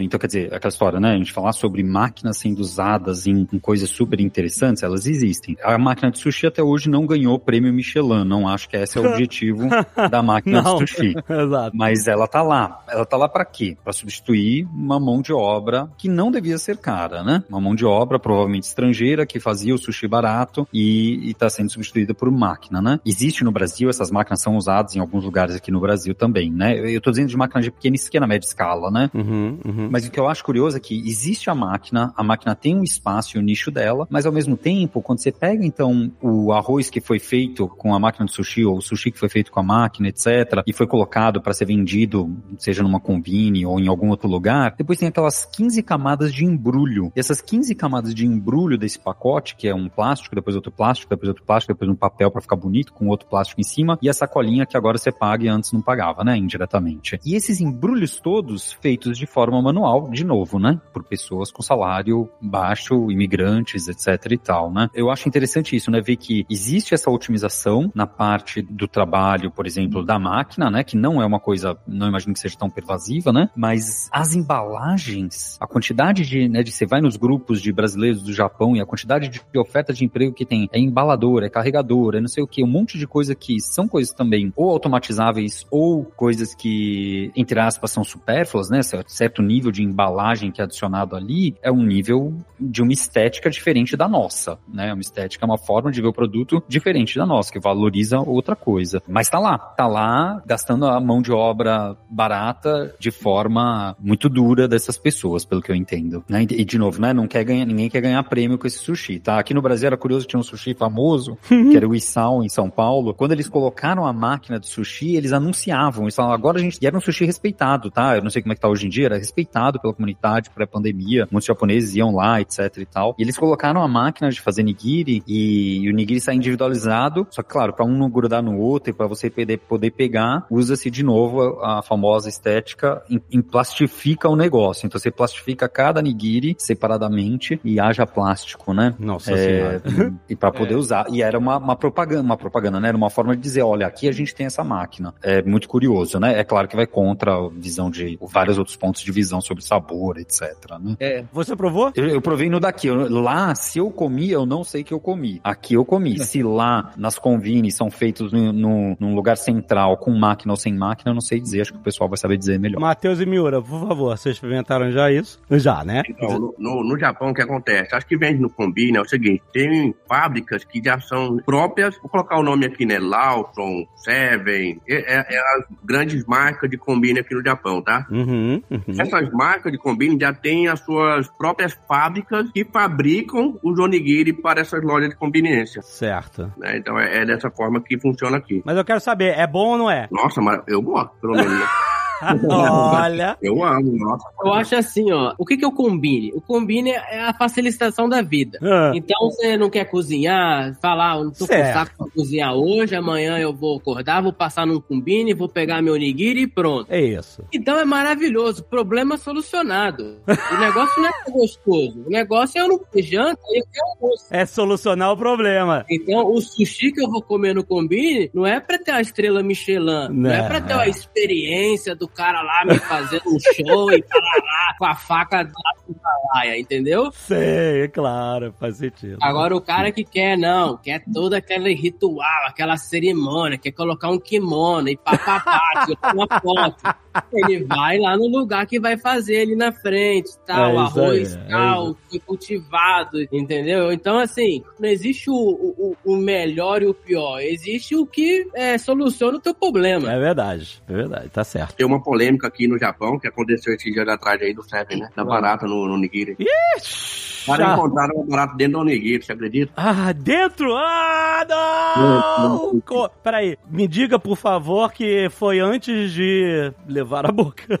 [0.00, 1.12] então quer dizer, aquela história, né?
[1.12, 5.56] A gente falar sobre máquinas sendo usadas em, em coisas super interessantes, elas existem.
[5.62, 8.98] A máquina de sushi até hoje não ganhou o prêmio Michelin, não acho que esse
[8.98, 9.68] é o objetivo
[10.10, 10.76] da máquina Não.
[10.76, 11.14] de sushi.
[11.28, 11.76] Exato.
[11.76, 12.84] Mas ela tá lá.
[12.88, 13.76] Ela tá lá pra quê?
[13.82, 17.42] Pra substituir uma mão de obra que não devia ser cara, né?
[17.48, 21.70] Uma mão de obra provavelmente estrangeira que fazia o sushi barato e, e tá sendo
[21.70, 23.00] substituída por máquina, né?
[23.04, 26.78] Existe no Brasil, essas máquinas são usadas em alguns lugares aqui no Brasil também, né?
[26.78, 29.10] Eu, tô dizendo de máquina de pequena e pequena média escala, né?
[29.14, 29.88] Uhum, uhum.
[29.90, 32.82] Mas o que eu acho curioso é que existe a máquina, a máquina tem um
[32.82, 36.90] espaço e o nicho dela, mas ao mesmo tempo, quando você pega então o arroz
[36.90, 39.60] que foi feito com a máquina de sushi, ou o sushi que foi feito com
[39.60, 44.08] a máquina, etc., e foi colocado para ser vendido, seja numa combine ou em algum
[44.08, 47.12] outro lugar, depois tem aquelas 15 camadas de embrulho.
[47.14, 51.10] E essas 15 camadas de embrulho desse pacote, que é um plástico, depois outro plástico,
[51.10, 54.08] depois outro plástico, depois um papel para ficar bonito, com outro plástico em cima, e
[54.08, 57.18] a sacolinha que agora você paga e antes não pagava, né, indiretamente.
[57.24, 62.28] E esses embrulhos todos feitos de forma manual, de novo, né, por pessoas com salário
[62.40, 64.88] baixo, imigrantes, etc e tal, né.
[64.94, 69.66] Eu acho interessante isso, né, ver que existe essa otimização na parte do trabalho, por
[69.66, 73.32] exemplo, da máquina, né, que não é uma coisa, não imagino que seja tão pervasiva,
[73.32, 78.22] né, mas as embalagens, a quantidade de, né, de você vai nos grupos de brasileiros
[78.22, 82.16] do Japão e a quantidade de oferta de emprego que tem é embalador, é carregador,
[82.16, 85.66] é não sei o que, um monte de coisa que são coisas também ou automatizáveis
[85.70, 88.80] ou coisas que, entre aspas, são supérfluas, né,
[89.20, 93.96] certo nível de embalagem que é adicionado ali, é um nível de uma estética diferente
[93.96, 97.60] da nossa, né, uma estética, uma forma de ver o produto diferente da nossa, que
[97.60, 99.02] valoriza outra coisa.
[99.06, 104.66] Mas tá lá, tá lá gastando a mão de obra barata de forma muito dura
[104.66, 106.24] dessas pessoas, pelo que eu entendo.
[106.28, 106.42] Né?
[106.42, 107.12] E de novo, né?
[107.12, 109.38] Não quer ganhar, ninguém quer ganhar prêmio com esse sushi, tá?
[109.38, 112.70] Aqui no Brasil era curioso, tinha um sushi famoso, que era o Isao em São
[112.70, 113.12] Paulo.
[113.12, 116.78] Quando eles colocaram a máquina de sushi, eles anunciavam, eles falavam, agora a gente.
[116.80, 118.16] E era um sushi respeitado, tá?
[118.16, 121.28] Eu não sei como é que tá hoje em dia, era respeitado pela comunidade pré-pandemia.
[121.30, 123.14] Muitos japoneses iam lá, etc e tal.
[123.18, 127.42] E eles colocaram a máquina de fazer nigiri e, e o nigiri sai individualizado, só
[127.42, 130.90] que claro, para um não grudar no outro e para você poder, poder pegar, usa-se
[130.90, 134.86] de novo a, a famosa estética em, em plastifica o negócio.
[134.86, 138.94] Então você plastifica cada nigiri separadamente e haja plástico, né?
[138.98, 140.14] Nossa É, senhora.
[140.28, 141.06] e para poder usar.
[141.10, 142.88] E era uma, uma propaganda, uma propaganda, né?
[142.88, 145.14] Era uma forma de dizer, olha, aqui a gente tem essa máquina.
[145.22, 146.38] É muito curioso, né?
[146.38, 150.18] É claro que vai contra a visão de vários outros pontos de visão sobre sabor,
[150.18, 150.42] etc.
[150.80, 150.96] Né?
[151.00, 151.92] É, Você provou?
[151.94, 152.86] Eu, eu provei no daqui.
[152.88, 155.40] Eu- lá, se eu comi, eu não sei que eu comi.
[155.44, 156.18] Aqui eu comi.
[156.24, 160.74] Se lá, nas convines, são feitos no, no- num lugar central, com máquina ou sem
[160.74, 161.62] máquina, eu não sei dizer.
[161.62, 162.80] Acho que o pessoal vai saber dizer melhor.
[162.80, 165.40] Matheus e Miura, por favor, vocês experimentaram já isso?
[165.50, 166.02] Já, né?
[166.08, 167.94] Então, no, no, no Japão, o que acontece?
[167.94, 172.08] Acho que vende no Combine é o seguinte: tem fábricas que já são próprias, vou
[172.10, 172.98] colocar o nome aqui, né?
[172.98, 178.06] Lawson, Seven, é, é- é as grandes marcas de Combine aqui no Japão, tá?
[178.10, 178.80] Uhum, uhum.
[178.98, 184.60] Essas marcas de Combine já têm as suas próprias fábricas que fabricam os onigiri para
[184.60, 185.82] essas lojas de conveniência.
[185.82, 186.52] Certo.
[186.56, 186.76] né?
[186.76, 188.62] Então é, é dessa forma que funciona aqui.
[188.64, 190.08] Mas eu quero saber, é bom ou não é?
[190.10, 191.68] Nossa, mas eu gosto, pelo menos.
[192.48, 193.36] Olha.
[193.42, 194.26] Eu amo, nossa.
[194.42, 195.34] Eu acho assim, ó.
[195.38, 196.32] O que que é o combine?
[196.34, 198.58] O combine é a facilitação da vida.
[198.62, 201.66] Ah, Então você não quer cozinhar, falar, eu não tô Certo.
[201.66, 205.82] com saco pra cozinhar hoje, amanhã eu vou acordar, vou passar num combine, vou pegar
[205.82, 206.86] meu nigiri e pronto.
[206.90, 207.42] é isso.
[207.52, 210.16] Então é maravilhoso, problema solucionado.
[210.26, 213.64] O negócio não é ser gostoso, o negócio é eu não ter janta e eu
[213.72, 214.26] ter almoço.
[214.30, 215.84] É solucionar o problema.
[215.90, 219.42] Então, o sushi que eu vou comer no Combine não é pra ter a estrela
[219.42, 220.48] Michelin, não, é Não.
[220.48, 224.94] pra ter a experiência do cara lá me fazendo um show e tarará, com a
[224.94, 225.52] faca da
[225.88, 227.10] Himalaia, entendeu?
[227.12, 229.18] Sei, é claro, faz sentido.
[229.20, 234.18] Agora o cara que quer, não, quer todo aquele ritual, aquela cerimônia, quer colocar um
[234.18, 236.96] kimono e papapá, tirar uma foto.
[237.32, 241.00] Ele vai lá no lugar que vai fazer ali na frente, tal, É o isso
[241.00, 243.92] arroz aí, é tal, foi cultivado, entendeu?
[243.92, 248.78] Então, assim, não existe o, o, o melhor e o pior, existe o que é,
[248.78, 250.12] soluciona o teu problema.
[250.12, 251.74] É verdade, é verdade, tá certo.
[251.74, 255.10] Tem uma polêmica aqui no Japão que aconteceu esses dias atrás aí do Seven, né?
[255.14, 256.36] Da barata no, no nigiri.
[256.38, 259.72] Os caras encontraram uma barata dentro do onigiri, você acredita?
[259.76, 260.74] Ah, dentro?
[260.76, 262.80] Ah, não!
[262.80, 267.78] Co- Peraí, me diga, por favor, que foi antes de levar a boca.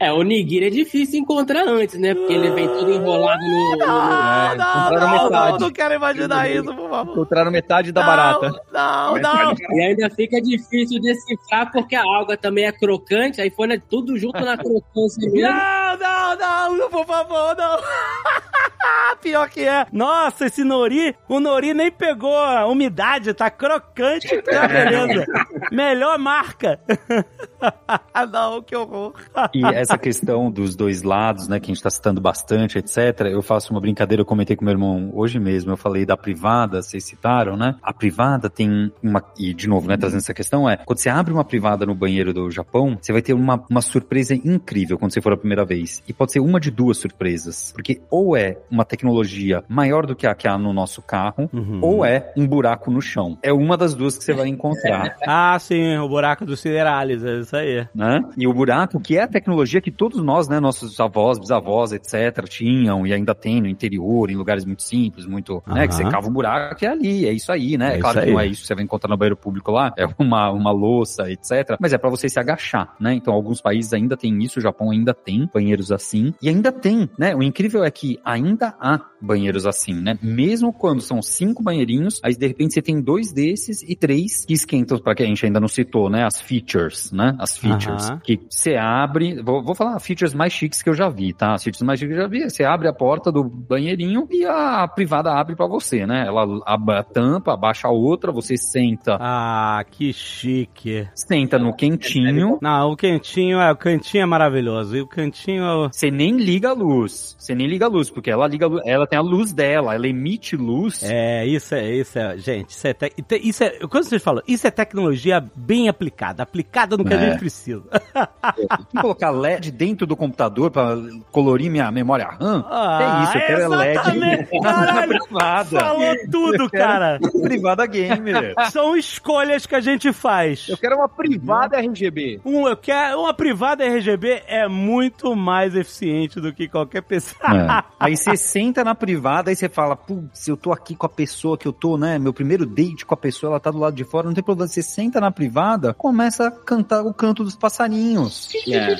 [0.00, 2.14] É, o nigiri é difícil encontrar antes, né?
[2.14, 5.60] Porque ele vem todo enrolado no- no, no Ah, É, não, não, não, metade.
[5.60, 7.12] não quero imaginar isso, por favor.
[7.12, 8.62] encontraram metade da Não, barata.
[8.72, 9.54] Não, não.
[9.72, 14.18] E ainda fica difícil decifrar porque a alga também é crocante, aí foi né, tudo
[14.18, 15.48] junto na crocância mesmo.
[15.48, 17.76] Não, não, não, não, por favor, não.
[19.20, 19.86] Pior que é.
[19.92, 25.24] Nossa, esse nori, o nori nem pegou a umidade, tá crocante, tá beleza.
[25.72, 26.78] Melhor marca.
[28.32, 29.14] não, que horror.
[29.54, 33.26] E essa questão dos dois lados, né, que a gente tá citando bastante, etc.
[33.32, 36.82] Eu faço uma brincadeira, eu comentei com meu irmão hoje mesmo, eu falei da privada,
[36.82, 37.76] vocês citaram, né?
[37.82, 41.32] A privada tem uma, e de novo, né, trazendo essa questão, é, quando você abre
[41.32, 45.20] uma privada no banheiro do Japão, você vai ter uma, uma surpresa incrível quando você
[45.20, 46.02] for a primeira vez.
[46.06, 47.72] E pode ser uma de duas surpresas.
[47.72, 51.78] Porque ou é uma tecnologia maior do que a que há no nosso carro, Uhum.
[51.82, 53.38] ou é um buraco no chão.
[53.42, 55.16] É uma das duas que você vai encontrar.
[55.26, 57.86] Ah, sim, o buraco dos siderales, é isso aí.
[57.94, 58.22] né?
[58.36, 62.44] E o buraco, que é a tecnologia que todos nós, né, nossos avós, bisavós, etc.,
[62.48, 66.28] tinham e ainda tem no interior, em lugares muito simples, muito, né, que você cava
[66.28, 67.94] um buraco e é ali, é isso aí, né?
[67.94, 69.92] É É claro que não é isso que você vai encontrar no banheiro público lá,
[69.96, 73.14] é uma, uma louça, etc., mas é pra você se agachar, né?
[73.14, 77.08] Então, alguns países ainda tem isso, o Japão ainda tem banheiros assim, e ainda tem,
[77.18, 77.34] né?
[77.34, 80.18] O incrível é que ainda há banheiros assim, né?
[80.22, 84.52] Mesmo quando são cinco banheirinhos, aí de repente você tem dois desses e três que
[84.52, 86.24] esquentam, para que a gente ainda não citou, né?
[86.24, 87.34] As features, né?
[87.38, 88.10] As features.
[88.22, 91.54] Que você abre, vou, vou falar features mais chiques que eu já vi, tá?
[91.54, 94.44] As features mais chiques que eu já vi, você abre a porta do banheirinho e
[94.44, 96.24] a privada abre pra você, né?
[96.26, 101.08] Ela abre a tampa, abaixa a outra, você senta, Ah, que chique.
[101.14, 104.96] senta no quentinho, Não, o cantinho é, o cantinho é maravilhoso.
[104.96, 105.88] E o cantinho.
[105.90, 107.34] você nem liga a luz.
[107.38, 109.94] Você nem liga a luz, porque ela liga a luz, ela tem a luz dela,
[109.94, 111.02] ela emite luz.
[111.04, 113.12] É, isso é, isso é, gente, isso é, te-
[113.42, 117.30] isso é, quando vocês falam, isso é tecnologia bem aplicada, aplicada no que a É.
[117.30, 117.82] gente precisa.
[119.00, 120.96] Colocar LED dentro do computador pra
[121.30, 122.64] colorir minha memória RAM.
[122.68, 125.80] Ah, é isso, eu quero é LED Caralho, privada.
[125.80, 127.18] falou tudo, cara.
[127.42, 128.54] Privada gamer.
[128.70, 130.68] São escolhas que a gente faz.
[130.68, 132.40] Eu quero uma privada RGB.
[132.44, 137.36] Um, eu quero, uma privada RGB é muito mais eficiente do que qualquer pessoa.
[137.44, 137.65] É.
[137.98, 141.56] Aí você senta na privada e você fala, putz, eu tô aqui com a pessoa
[141.56, 142.18] que eu tô, né?
[142.18, 144.68] Meu primeiro date com a pessoa, ela tá do lado de fora, não tem problema.
[144.68, 148.48] Você senta na privada, começa a cantar o canto dos passarinhos.
[148.68, 148.94] É.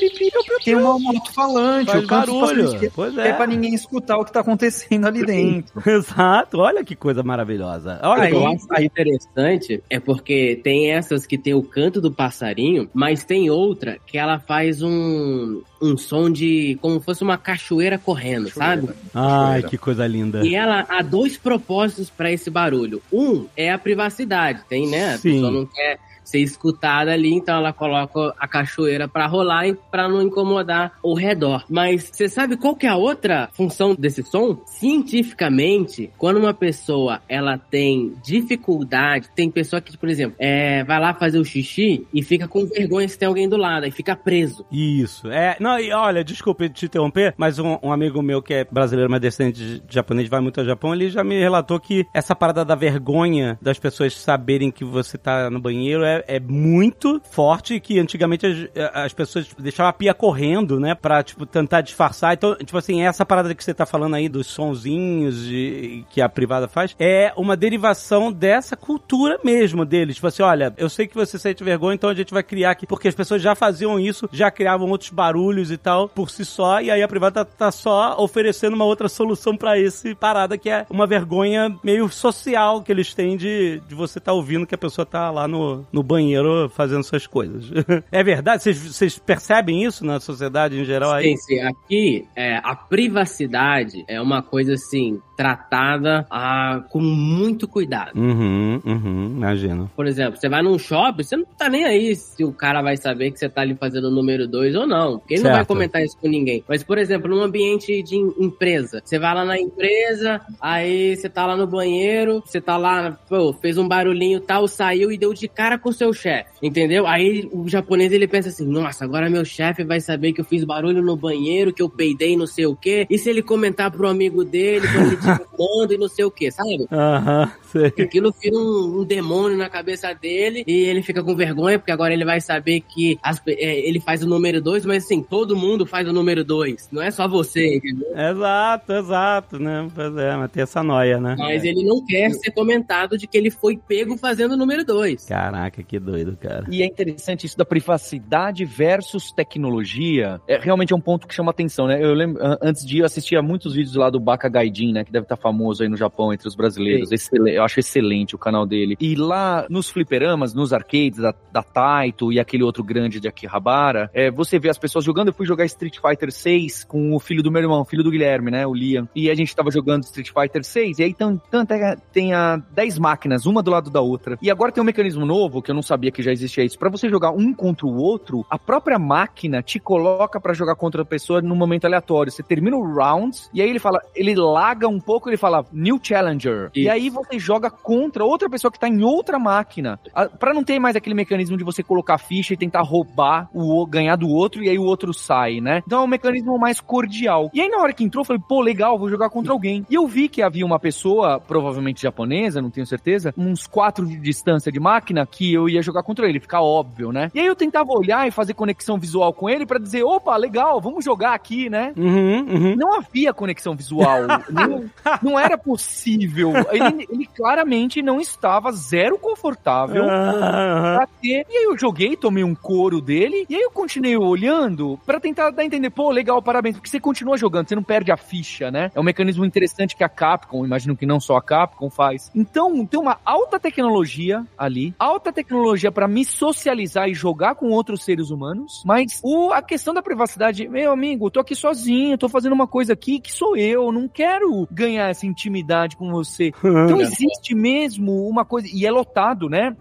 [0.65, 2.63] Tem uma moto falante, Faz o canto dos barulho.
[2.65, 3.33] passarinhos que Pois é é.
[3.33, 5.83] pra ninguém escutar o que tá acontecendo ali dentro.
[5.89, 8.01] Exato, olha que coisa maravilhosa.
[8.03, 12.89] Olha, Ah, eu acho interessante é porque tem essas que tem o canto do passarinho,
[12.95, 18.51] mas tem outra que ela faz um, um som de como fosse uma cachoeira correndo,
[18.51, 18.89] sabe?
[19.15, 20.45] Ai, que coisa linda.
[20.45, 23.03] E ela há dois propósitos pra esse barulho.
[23.13, 25.15] Um é a privacidade, tem, né?
[25.15, 25.33] A Sim.
[25.33, 30.09] pessoa não quer ser escutada ali, então ela coloca a cachoeira pra rolar e pra
[30.09, 31.65] não incomodar o redor.
[31.69, 34.59] Mas você sabe qual que é a outra função desse som?
[34.67, 41.15] Cientificamente, quando uma pessoa ela tem dificuldade, tem pessoa que, por exemplo, é, vai lá
[41.15, 44.67] fazer o xixi e fica com vergonha se tem alguém do lado, aí fica preso.
[44.71, 45.29] Isso.
[45.31, 49.11] É, não, e olha, desculpe te interromper, mas um, um amigo meu que é brasileiro,
[49.11, 52.65] mas descendente de japonês, vai muito ao Japão, ele já me relatou que essa parada
[52.65, 57.99] da vergonha das pessoas saberem que você tá no banheiro é, é muito forte que
[57.99, 62.35] antigamente as, as pessoas deixavam a pia correndo, né, pra, tipo, tentar disfarçar.
[62.35, 66.29] Então, tipo assim, essa parada que você tá falando aí dos sonzinhos de, que a
[66.29, 70.17] privada faz, é uma derivação dessa cultura mesmo deles.
[70.17, 72.87] Tipo assim, olha, eu sei que você sente vergonha, então a gente vai criar aqui,
[72.87, 76.81] porque as pessoas já faziam isso, já criavam outros barulhos e tal por si só,
[76.81, 80.87] e aí a privada tá, só oferecendo uma outra solução pra esse parada que é
[80.89, 85.05] uma vergonha meio social que eles têm de, de você tá ouvindo que a pessoa
[85.05, 87.71] tá lá no, no banheiro fazendo suas coisas.
[88.11, 88.63] é verdade?
[88.63, 91.37] Vocês- percebem isso na sociedade em geral aí?
[91.37, 91.61] Sim, sim.
[91.61, 98.13] Aqui, é, a privacidade é uma coisa assim, tratada ah, com muito cuidado.
[98.19, 99.91] Uhum, uhum, imagino.
[99.95, 102.97] Por exemplo, você vai num shopping, você não tá nem aí se o cara vai
[102.97, 105.19] saber que você tá ali fazendo o número 2 ou não.
[105.19, 105.69] Porque ele não vai Certo.
[105.69, 106.65] comentar isso com ninguém.
[106.69, 111.29] Mas, por exemplo, num ambiente de em- empresa, você vai lá na empresa, aí você
[111.29, 115.33] tá lá no banheiro, você tá lá, pô, fez um barulhinho tal, saiu e deu
[115.35, 117.07] de cara com o seu chefe, entendeu?
[117.07, 120.65] Aí o japonês ele pensa assim: nossa, agora meu chefe vai saber que eu fiz
[120.65, 123.07] barulho no banheiro, que eu peidei não sei o quê.
[123.11, 126.51] E se ele comentar pro amigo dele, quando ele falando e não sei o quê,
[126.51, 126.87] sabe?
[126.91, 127.91] Aham, sei.
[127.91, 131.93] Que aquilo vira um, um demônio na cabeça dele e ele fica com vergonha, porque
[131.93, 135.57] agora ele vai saber que as é, ele faz o número 2, mas assim, todo
[135.57, 136.89] mundo faz o número 2.
[136.93, 138.09] Não é só você, entendeu?
[138.17, 139.89] Exato, exato, né?
[139.95, 141.37] Pois é, mas tem essa noia, né?
[141.39, 145.25] Mas ele não quer ser comentado de que ele foi pego fazendo o número 2.
[145.27, 146.67] Caraca, que doido, cara.
[146.71, 150.41] E é interessante isso da privacidade versus tecnologia.
[150.49, 152.03] É, realmente é um ponto que chama atenção, né?
[152.03, 155.05] Eu lembro, an- antes de ir, eu assistia muitos vídeos lá do Baka Gaijin, né?
[155.05, 157.11] Que deve estar famoso aí no Japão entre os brasileiros.
[157.13, 158.97] Excele- eu acho excelente o canal dele.
[159.01, 164.11] E lá nos fliperamas, nos arcades da, da Taito e aquele outro grande de Akihabara,
[164.13, 165.29] é, você vê as pessoas jogando.
[165.29, 168.51] Eu fui jogar Street Fighter 6 com o filho do meu irmão, filho do Guilherme,
[168.51, 168.67] né?
[168.67, 169.09] O Liam.
[169.15, 172.57] E a gente tava jogando Street Fighter 6 e aí tam, tam, tem- tem a
[172.57, 174.39] 10 máquinas, uma do lado da outra.
[174.43, 176.79] E agora tem um mecanismo novo, que eu não sabia que já existia isso.
[176.79, 181.03] Pra você jogar um contra o outro, a própria máquina te coloca pra jogar contra
[181.03, 182.31] a pessoa num momento aleatório.
[182.33, 185.99] Você termina o round e aí ele fala, ele laga um pouco, ele fala New
[186.03, 186.71] Challenger.
[186.75, 186.91] E Isso.
[186.91, 189.99] aí você joga contra outra pessoa que tá em outra máquina.
[190.15, 193.87] A- Pra não ter mais aquele mecanismo de você colocar ficha e tentar roubar o
[193.87, 195.83] ganhar do outro e aí o outro sai, né?
[195.87, 197.49] Então é um mecanismo mais cordial.
[197.55, 199.87] E aí na hora que entrou, eu falei, pô, legal, vou jogar contra alguém.
[199.89, 204.17] E eu vi que havia uma pessoa, provavelmente japonesa, não tenho certeza, uns quatro de
[204.17, 207.31] distância de máquina, que eu ia jogar contra ele, ficar óbvio, né?
[207.35, 210.81] E aí eu tentava olhar e fazer conexão visual com ele pra dizer, opa, legal,
[210.81, 211.93] vamos jogar aqui, né?
[211.97, 212.77] Uhum, uhum.
[212.77, 214.23] Não havia conexão visual.
[214.51, 214.85] não,
[215.23, 216.53] não era possível.
[216.71, 221.47] Ele, ele claramente não estava zero confortável pra ter.
[221.49, 225.51] E aí eu joguei, tomei um couro dele, e aí eu continuei olhando pra tentar
[225.51, 228.71] dar a entender, pô, legal, parabéns, porque você continua jogando, você não perde a ficha,
[228.71, 228.91] né?
[228.95, 232.31] É um mecanismo interessante que a Capcom, imagino que não só a Capcom faz.
[232.35, 238.05] Então, tem uma alta tecnologia ali, alta tecnologia pra me socializar e jogar com outros
[238.05, 242.53] seres humanos, mas o, a questão da privacidade, meu amigo, tô aqui sozinho, tô fazendo
[242.53, 246.53] uma coisa aqui que sou eu, não quero ganhar essa intimidade com você.
[246.87, 249.75] Então existe mesmo uma coisa, e é lotado, né?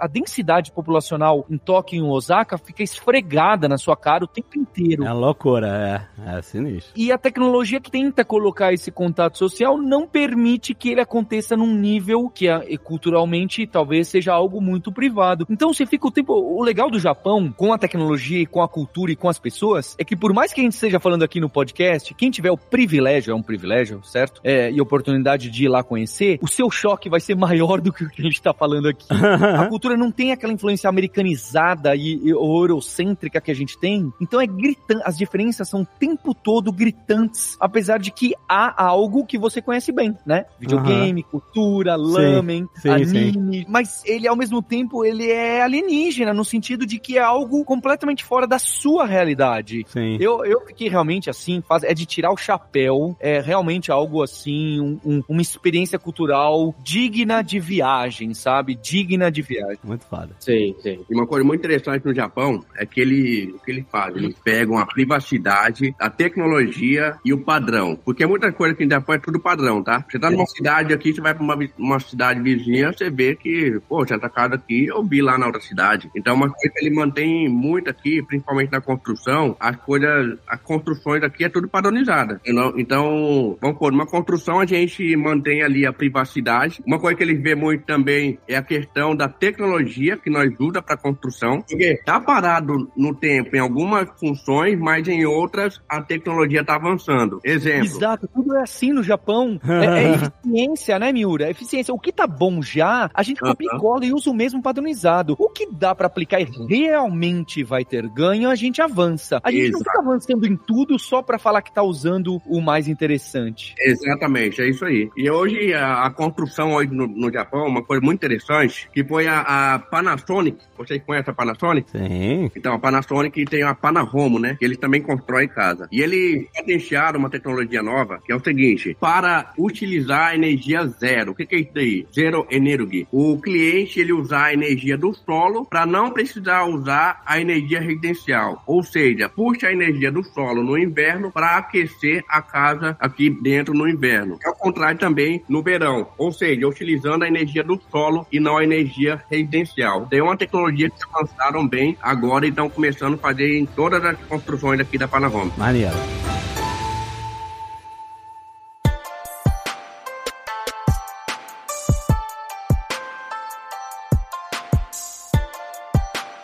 [0.00, 4.58] A densidade populacional em Tóquio e em Osaka fica esfregada na sua cara o tempo
[4.58, 5.04] inteiro.
[5.04, 6.36] É loucura, é.
[6.36, 6.92] É sinistro.
[6.96, 11.74] E a tecnologia que tenta colocar esse contato social não permite que ele aconteça num
[11.74, 15.46] nível que culturalmente talvez seja algo muito privado.
[15.50, 16.32] Então você fica o tempo.
[16.32, 19.94] O legal do Japão, com a tecnologia e com a cultura e com as pessoas,
[19.98, 22.56] é que por mais que a gente esteja falando aqui no podcast, quem tiver o
[22.56, 24.40] privilégio, é um privilégio, certo?
[24.48, 28.04] É, e oportunidade de ir lá conhecer, o seu choque vai ser maior do que
[28.04, 29.06] o que a gente tá falando aqui.
[29.10, 34.40] a cultura não tem aquela influência americanizada e, e eurocêntrica que a gente tem, então
[34.40, 39.36] é gritante, as diferenças são o tempo todo gritantes, apesar de que há algo que
[39.36, 40.46] você conhece bem, né?
[40.58, 46.86] Videogame, cultura, lamen, sim, anime, mas ele ao mesmo tempo ele é alienígena no sentido
[46.86, 49.84] de que é algo completamente fora da sua realidade.
[49.88, 50.16] Sim.
[50.20, 54.80] Eu, eu fiquei realmente assim, faz, é de tirar o chapéu, é realmente algo assim,
[54.80, 58.74] um- um- uma experiência cultural digna de viagem, sabe?
[58.74, 59.78] Digna de viagem.
[59.84, 60.30] Muito foda.
[60.40, 61.00] Sim, sim.
[61.08, 64.14] E uma coisa muito interessante no Japão é que ele, o que ele faz?
[64.16, 67.96] Eles pegam a privacidade, a tecnologia e o padrão.
[68.04, 70.04] Porque muita coisa aqui no Japão é tudo padrão, tá?
[70.08, 73.80] Você tá numa cidade aqui, você vai pra uma, uma cidade vizinha, você vê que,
[73.88, 76.10] pô, essa casa aqui eu vi lá na outra cidade.
[76.14, 81.22] Então, uma coisa que ele mantém muito aqui, principalmente na construção, as coisas, as construções
[81.22, 82.40] aqui é tudo padronizada.
[82.76, 84.17] Então, vamos pôr, numa construção
[84.60, 86.82] a gente mantém ali a privacidade.
[86.86, 90.82] Uma coisa que ele vê muito também é a questão da tecnologia que nós usa
[90.82, 96.64] para construção, porque tá parado no tempo em algumas funções, mas em outras a tecnologia
[96.64, 97.40] tá avançando.
[97.44, 97.84] Exemplo.
[97.84, 99.58] Exato, tudo é assim no Japão.
[99.78, 101.46] É, é eficiência, né, Miura?
[101.46, 101.94] É eficiência.
[101.94, 103.78] O que tá bom já, a gente copia e Aham.
[103.78, 105.36] cola e usa o mesmo padronizado.
[105.38, 109.40] O que dá pra aplicar e realmente vai ter ganho, a gente avança.
[109.42, 109.84] A gente não Exato.
[109.84, 113.74] fica avançando em tudo só pra falar que tá usando o mais interessante.
[114.08, 115.10] Exatamente, é isso aí.
[115.16, 119.26] E hoje a, a construção hoje no, no Japão, uma coisa muito interessante, que foi
[119.26, 120.58] a, a Panasonic.
[120.76, 121.90] Vocês conhecem a Panasonic?
[121.90, 122.50] Sim.
[122.56, 124.56] Então, a Panasonic tem a Panahomo, né?
[124.58, 125.88] Que eles também constroem casa.
[125.92, 131.32] E eles patentearam uma tecnologia nova, que é o seguinte: para utilizar energia zero.
[131.32, 132.06] O que, que é isso daí?
[132.14, 133.06] Zero Energy.
[133.12, 138.62] O cliente ele usar a energia do solo para não precisar usar a energia residencial.
[138.66, 143.74] Ou seja, puxa a energia do solo no inverno para aquecer a casa aqui dentro
[143.74, 143.97] no inverno.
[144.44, 146.08] É o contrário também no verão.
[146.16, 150.06] Ou seja, utilizando a energia do solo e não a energia residencial.
[150.06, 154.16] Tem uma tecnologia que avançaram bem agora e estão começando a fazer em todas as
[154.28, 155.52] construções aqui da Panahome.
[155.56, 155.96] Maneiro.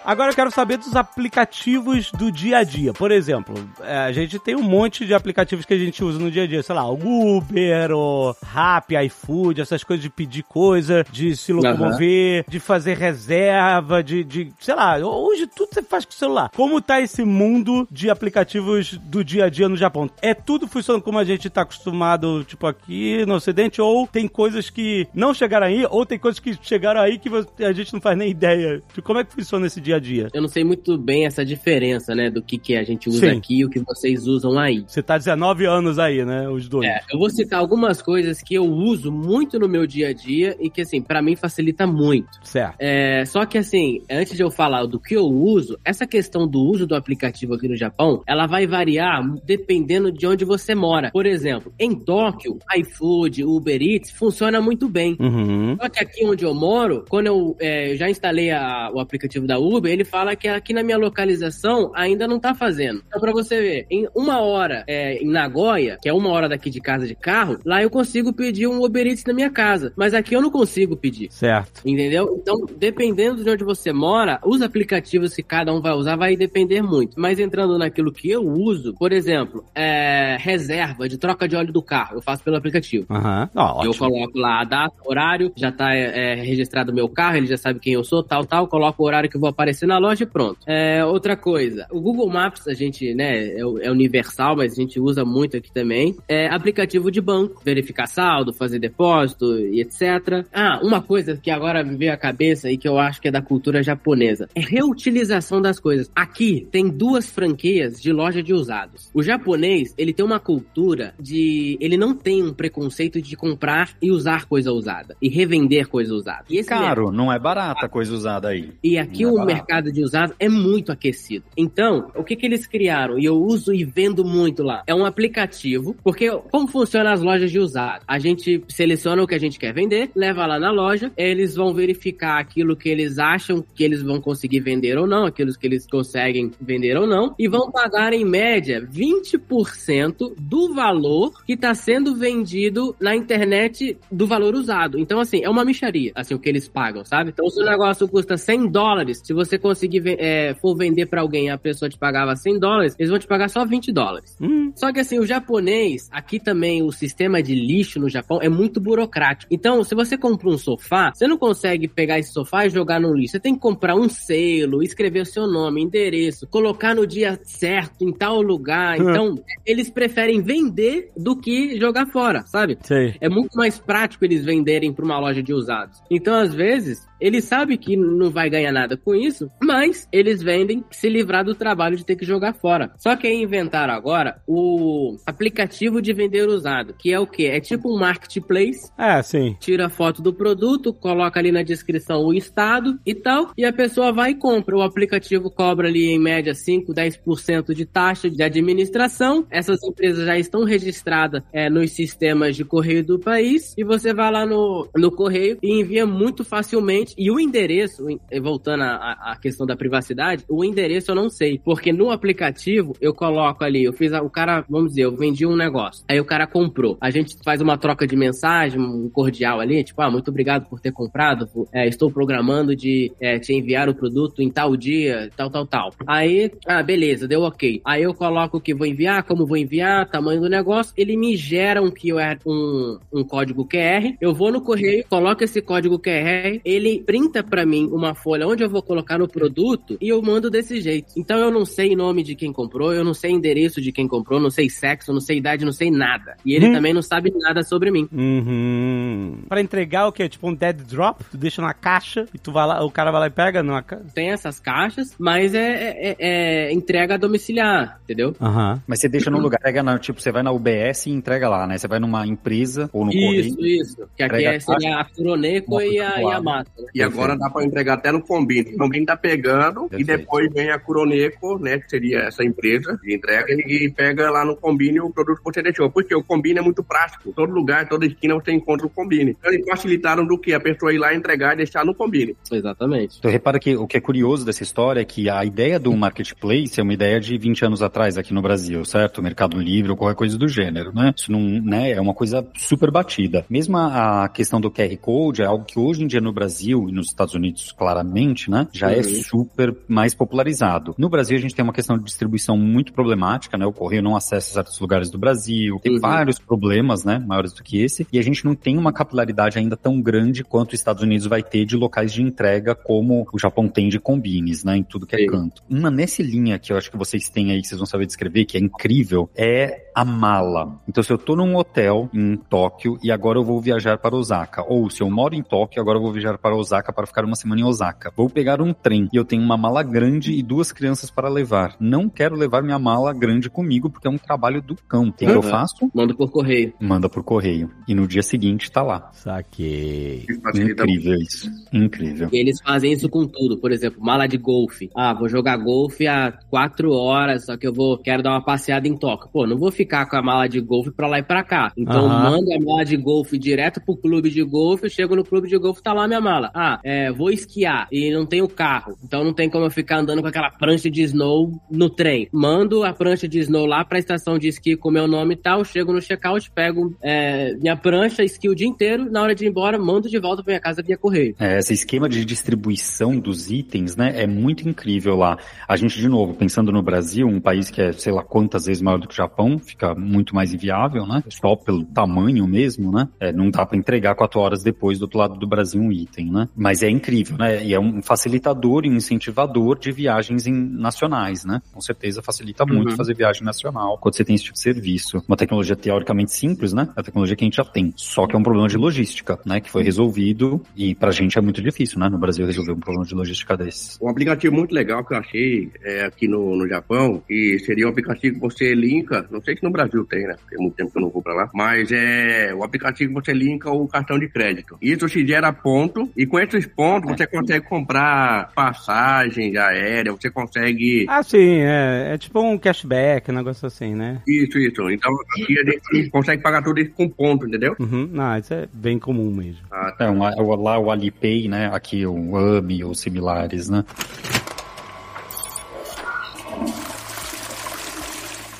[0.05, 2.93] Agora eu quero saber dos aplicativos do dia a dia.
[2.93, 6.31] Por exemplo, é, a gente tem um monte de aplicativos que a gente usa no
[6.31, 6.63] dia a dia.
[6.63, 12.45] Sei lá, o Uber, o Rappi, iFood, essas coisas de pedir coisa, de se locomover,
[12.47, 16.51] de fazer reserva, de, de, sei lá, hoje tudo você faz com o celular.
[16.55, 20.11] Como tá esse mundo de aplicativos do dia a dia no Japão?
[20.21, 24.69] É tudo funcionando como a gente tá acostumado, tipo aqui no Ocidente, ou tem coisas
[24.69, 27.31] que não chegaram aí, ou tem coisas que chegaram aí que
[27.65, 30.29] a gente não faz nem ideia de como é que funciona esse dia a dia?
[30.33, 33.37] Eu não sei muito bem essa diferença, né, do que, que a gente usa Sim.
[33.39, 34.85] aqui e o que vocês usam aí.
[34.87, 36.49] Você tá 19 anos aí, né?
[36.49, 36.87] Os dois.
[36.89, 40.57] É, eu vou citar algumas coisas que eu uso muito no meu dia a dia
[40.61, 42.29] e que, assim, pra mim facilita muito.
[42.43, 42.77] Certo.
[42.79, 46.61] É, só que assim, antes de eu falar do que eu uso, essa questão do
[46.61, 51.11] uso do aplicativo aqui no Japão, ela vai variar dependendo de onde você mora.
[51.13, 55.17] Por exemplo, em Tóquio, iFood, Uber Eats funciona muito bem.
[55.21, 55.77] Uhum.
[55.81, 59.59] Só que aqui onde eu moro, quando eu é, já instalei a- o aplicativo da
[59.59, 63.03] Uber, ele fala que aqui na minha localização ainda não tá fazendo.
[63.07, 66.71] Então, pra você ver, em uma hora é, em Nagoya, que é uma hora daqui
[66.71, 69.93] de casa de carro, lá eu consigo pedir um Uber Eats na minha casa.
[69.97, 71.31] Mas aqui eu não consigo pedir.
[71.31, 71.83] Certo.
[71.85, 72.39] Entendeu?
[72.41, 76.83] Então, dependendo de onde você mora, os aplicativos que cada um vai usar vai depender
[76.83, 77.19] muito.
[77.19, 81.83] Mas entrando naquilo que eu uso, por exemplo, é, reserva de troca de óleo do
[81.83, 83.07] carro, eu faço pelo aplicativo.
[83.11, 83.49] Aham.
[83.55, 87.37] Ó, Eu coloco lá a data, horário, já tá é, é, registrado o meu carro,
[87.37, 89.74] ele já sabe quem eu sou, tal, tal, coloco o horário que eu vou aparecer
[89.83, 90.59] na loja e pronto.
[90.67, 95.01] É, outra coisa, o Google Maps, a gente, né, é, é universal, mas a gente
[95.01, 96.17] usa muito aqui também.
[96.29, 100.47] É aplicativo de banco, verificar saldo, fazer depósito e etc.
[100.53, 103.31] Ah, uma coisa que agora me veio à cabeça e que eu acho que é
[103.31, 106.11] da cultura japonesa, é reutilização das coisas.
[106.15, 109.11] Aqui tem duas franquias de loja de usados.
[109.15, 111.77] O japonês, ele tem uma cultura de...
[111.81, 115.17] Ele não tem um preconceito de comprar e usar coisa usada.
[115.21, 116.45] E revender coisa usada.
[116.51, 118.73] E Caro, não é barata a coisa usada aí.
[118.83, 119.64] e aqui Não é o barato.
[119.65, 121.45] Mercado de usados é muito aquecido.
[121.57, 123.19] Então, o que que eles criaram?
[123.19, 124.83] E eu uso e vendo muito lá.
[124.87, 128.05] É um aplicativo, porque como funciona as lojas de usados?
[128.07, 131.73] A gente seleciona o que a gente quer vender, leva lá na loja, eles vão
[131.73, 135.87] verificar aquilo que eles acham que eles vão conseguir vender ou não, aquilo que eles
[135.87, 142.15] conseguem vender ou não, e vão pagar em média 20% do valor que está sendo
[142.15, 144.99] vendido na internet do valor usado.
[144.99, 147.31] Então, assim, é uma micharia, assim, o que eles pagam, sabe?
[147.31, 151.21] Então, se o negócio custa 100 dólares, se você você conseguir é, for vender pra
[151.21, 154.37] alguém e a pessoa te pagava 100 dólares, eles vão te pagar só 20 dólares.
[154.41, 154.73] Hum.
[154.75, 158.81] Só que assim, o japonês, aqui também o sistema de lixo no Japão é muito
[158.81, 159.53] burocrático.
[159.53, 163.15] Então, se você compra um sofá, você não consegue pegar esse sofá e jogar no
[163.15, 163.33] lixo.
[163.33, 168.05] Você tem que comprar um selo, escrever o seu nome, endereço, colocar no dia certo,
[168.05, 168.99] em tal lugar.
[168.99, 169.35] Então,
[169.65, 172.79] eles preferem vender do que jogar fora, sabe?
[172.83, 173.15] Sei.
[173.21, 176.03] É muito mais prático eles venderem para uma loja de usados.
[176.11, 180.85] Então, às vezes, eles sabem que não vai ganhar nada com isso, mas eles vendem
[180.91, 182.93] se livrar do trabalho de ter que jogar fora.
[182.97, 187.45] Só que aí inventaram agora o aplicativo de vender usado, que é o quê?
[187.47, 189.57] É tipo um marketplace É, sim.
[189.61, 193.73] tira a foto do produto, coloca ali na descrição o estado e tal, e a
[193.73, 194.77] pessoa vai e compra.
[194.77, 199.47] O aplicativo cobra ali em média 5, 10% de taxa de administração.
[199.51, 204.31] Essas empresas já estão registradas é, nos sistemas de correio do país e você vai
[204.31, 207.15] lá no, no correio e envia muito facilmente.
[207.17, 208.07] E o endereço,
[208.43, 213.15] voltando à, à questão da privacidade, o endereço eu não sei, porque no aplicativo eu
[213.15, 216.25] coloco ali, eu fiz a- o cara, vamos dizer, eu vendi um negócio, aí o
[216.25, 216.97] cara comprou.
[217.01, 220.81] A gente faz uma troca de mensagem, um cordial ali, tipo, ah, muito obrigado por
[220.81, 225.51] ter comprado, é, estou programando de é, te enviar o produto em tal dia, tal,
[225.51, 225.91] tal, tal.
[226.07, 227.81] Aí, ah, beleza, deu ok.
[227.85, 231.37] Aí eu coloco o que vou enviar, como vou enviar, tamanho do negócio, ele me
[231.37, 236.61] gera um QR, um, um código QR, eu vou no correio, coloco esse código QR,
[236.65, 240.51] ele printa pra mim uma folha onde eu vou colocar no produto e eu mando
[240.51, 241.13] desse jeito.
[241.17, 244.41] Então eu não sei nome de quem comprou, eu não sei endereço de quem comprou,
[244.41, 246.37] não sei sexo, não sei idade, não sei nada.
[246.45, 246.73] E ele Hum.
[246.73, 248.09] também não sabe nada sobre mim.
[248.13, 249.39] Uhum.
[249.49, 250.29] Pra entregar o quê?
[250.29, 251.25] Tipo um dead drop?
[251.31, 253.83] Tu deixa na caixa e tu vai lá, o cara vai lá e pega numa
[253.83, 254.05] caixa?
[254.15, 258.35] Tem essas caixas, mas é, é- é entrega domiciliar, entendeu?
[258.41, 258.83] Aham.
[258.87, 261.67] Mas você deixa num lugar, pega na- tipo, você vai na UBS e entrega lá,
[261.67, 261.79] né?
[261.79, 263.81] Você vai numa empresa ou no Isso, correio.
[263.83, 263.97] isso.
[264.17, 266.71] Que aqui Entrega é, seria a Furoneco e a, e a Mata.
[266.79, 266.87] né?
[266.95, 268.77] E agora dá pra entregar até no Combine.
[268.77, 270.19] Combine tá pegando e Perfeito.
[270.19, 274.57] depois vem a Curoneco, né, que seria essa empresa de entrega, e pega lá no
[274.57, 275.91] Combine o produto que você deixou.
[275.91, 277.33] Porque o Combine é muito prático.
[277.33, 279.37] Todo lugar, toda esquina você encontra o Combine.
[279.39, 280.53] Então eles facilitaram do que?
[280.53, 282.37] A pessoa ir lá entregar e deixar no Combine.
[282.51, 283.19] Exatamente.
[283.19, 286.79] Então repara que o que é curioso dessa história é que a ideia do marketplace
[286.79, 289.23] é uma ideia de 20 anos atrás aqui no Brasil, certo?
[289.23, 291.13] Mercado Livre ou qualquer coisa do gênero, né?
[291.17, 293.45] Isso não, né, é uma coisa super batida.
[293.49, 296.89] Mesmo a a questão do QR Code é algo que hoje em dia no Brasil
[296.89, 300.95] e nos Estados Unidos claramente, né, já é super mais popularizado.
[300.99, 303.67] No Brasil a gente tem uma questão de distribuição muito problemática, né?
[303.67, 306.01] O correio não acessa certos lugares do Brasil, tem Uhum.
[306.01, 309.77] vários problemas, né, maiores do que esse, e a gente não tem uma capilaridade ainda
[309.77, 313.69] tão grande quanto os Estados Unidos vai ter de locais de entrega como o Japão
[313.69, 315.27] tem de combines, né, em tudo que é Sim.
[315.27, 315.63] canto.
[315.71, 318.45] Uma nesse linha que eu acho que vocês têm aí, que vocês vão saber descrever,
[318.45, 320.81] que é incrível, é a mala.
[320.89, 324.65] Então se eu tô num hotel em Tóquio e agora eu vou viajar para Osaka,
[324.67, 327.37] ou se eu moro em Tóquio, agora eu vou viajar para Osaka para ficar uma
[327.37, 328.13] semana em Osaka.
[328.17, 331.75] Vou pegar um trem e eu tenho uma mala grande e duas crianças para levar.
[331.81, 335.09] Não quero levar minha mala grande comigo porque é um trabalho do cão.
[335.09, 335.43] O que eu Uhum.
[335.43, 335.91] faço?
[335.95, 336.75] Mando por correio.
[336.79, 337.71] Manda por correio.
[337.89, 339.11] E no dia seguinte tá lá.
[339.15, 340.27] Saquei.
[340.55, 341.51] Incrível isso.
[341.73, 342.29] Incrível.
[342.33, 343.59] E eles fazem isso com tudo.
[343.59, 344.91] Por exemplo, mala de golfe.
[344.95, 348.87] Ah, vou jogar golfe há quatro horas, só que eu vou quero dar uma passeada
[348.87, 349.31] em Tóquio.
[349.33, 351.73] Pô, não vou ficar com a mala de golfe pra lá e pra cá.
[351.77, 352.23] Então Aham.
[352.31, 354.85] manda a mala de golfe direto pro clube de golfe.
[354.85, 356.51] Eu chego no clube de golfe, tá lá minha mala.
[356.55, 358.74] Ah, é, vou esquiar e não tenho carro.
[359.03, 362.29] Então não tem como eu ficar andando com aquela prancha de snow no trem.
[362.33, 365.65] Mando a prancha de snow lá pra estação de esqui com meu nome e tal.
[365.65, 369.11] Chego no checkout, pego é, minha prancha, esquio o dia inteiro.
[369.11, 371.35] Na hora de ir embora, mando de volta pra minha casa via correio.
[371.39, 375.39] É, esse esquema de distribuição dos itens, né, é muito incrível lá.
[375.69, 378.83] A gente, de novo, pensando no Brasil, um país que é, sei lá, quantas vezes
[378.83, 381.23] maior do que o Japão, fica muito mais inviável, né?
[381.29, 383.09] Só pelo tamanho mesmo, né?
[383.21, 386.31] É, não dá para entregar quatro horas depois do outro lado do Brasil um item,
[386.31, 386.49] né?
[386.57, 387.65] Mas é incrível, né?
[387.65, 391.61] E é um facilitador e um incentivador de viagens em- nacionais, né?
[391.73, 392.97] Com certeza facilita muito Uhum.
[392.97, 395.23] fazer viagem nacional quando você tem esse tipo de serviço.
[395.29, 396.89] Uma tecnologia teoricamente simples, né?
[396.97, 397.93] A tecnologia que a gente já tem.
[397.97, 399.61] Só que é um problema de logística, né?
[399.61, 402.09] Que foi resolvido e pra gente é muito difícil, né?
[402.09, 403.99] No Brasil resolver um problema de logística desse.
[404.03, 407.91] Um aplicativo muito legal que eu achei é, aqui no, no Japão, e seria um
[407.91, 410.35] aplicativo que você linka, não sei se no Brasil tem, né?
[410.41, 413.21] Porque é muito tempo que eu não vou pra lá, mas é o aplicativo que
[413.27, 414.77] você linka o cartão de crédito.
[414.81, 421.07] Isso te gera ponto, e com esses pontos você consegue comprar passagem aérea, você consegue.
[421.09, 424.21] Ah, sim, é, é tipo um cashback, um negócio assim, né?
[424.27, 424.91] Isso, isso.
[424.91, 425.65] Então aqui a
[425.97, 427.75] gente consegue pagar tudo isso com ponto, entendeu?
[427.79, 429.61] Uhum, não, isso é bem comum mesmo.
[429.71, 431.71] Ah, É, um, o- lá o Alipay, né?
[431.73, 433.85] Aqui o AMI ou similares, né?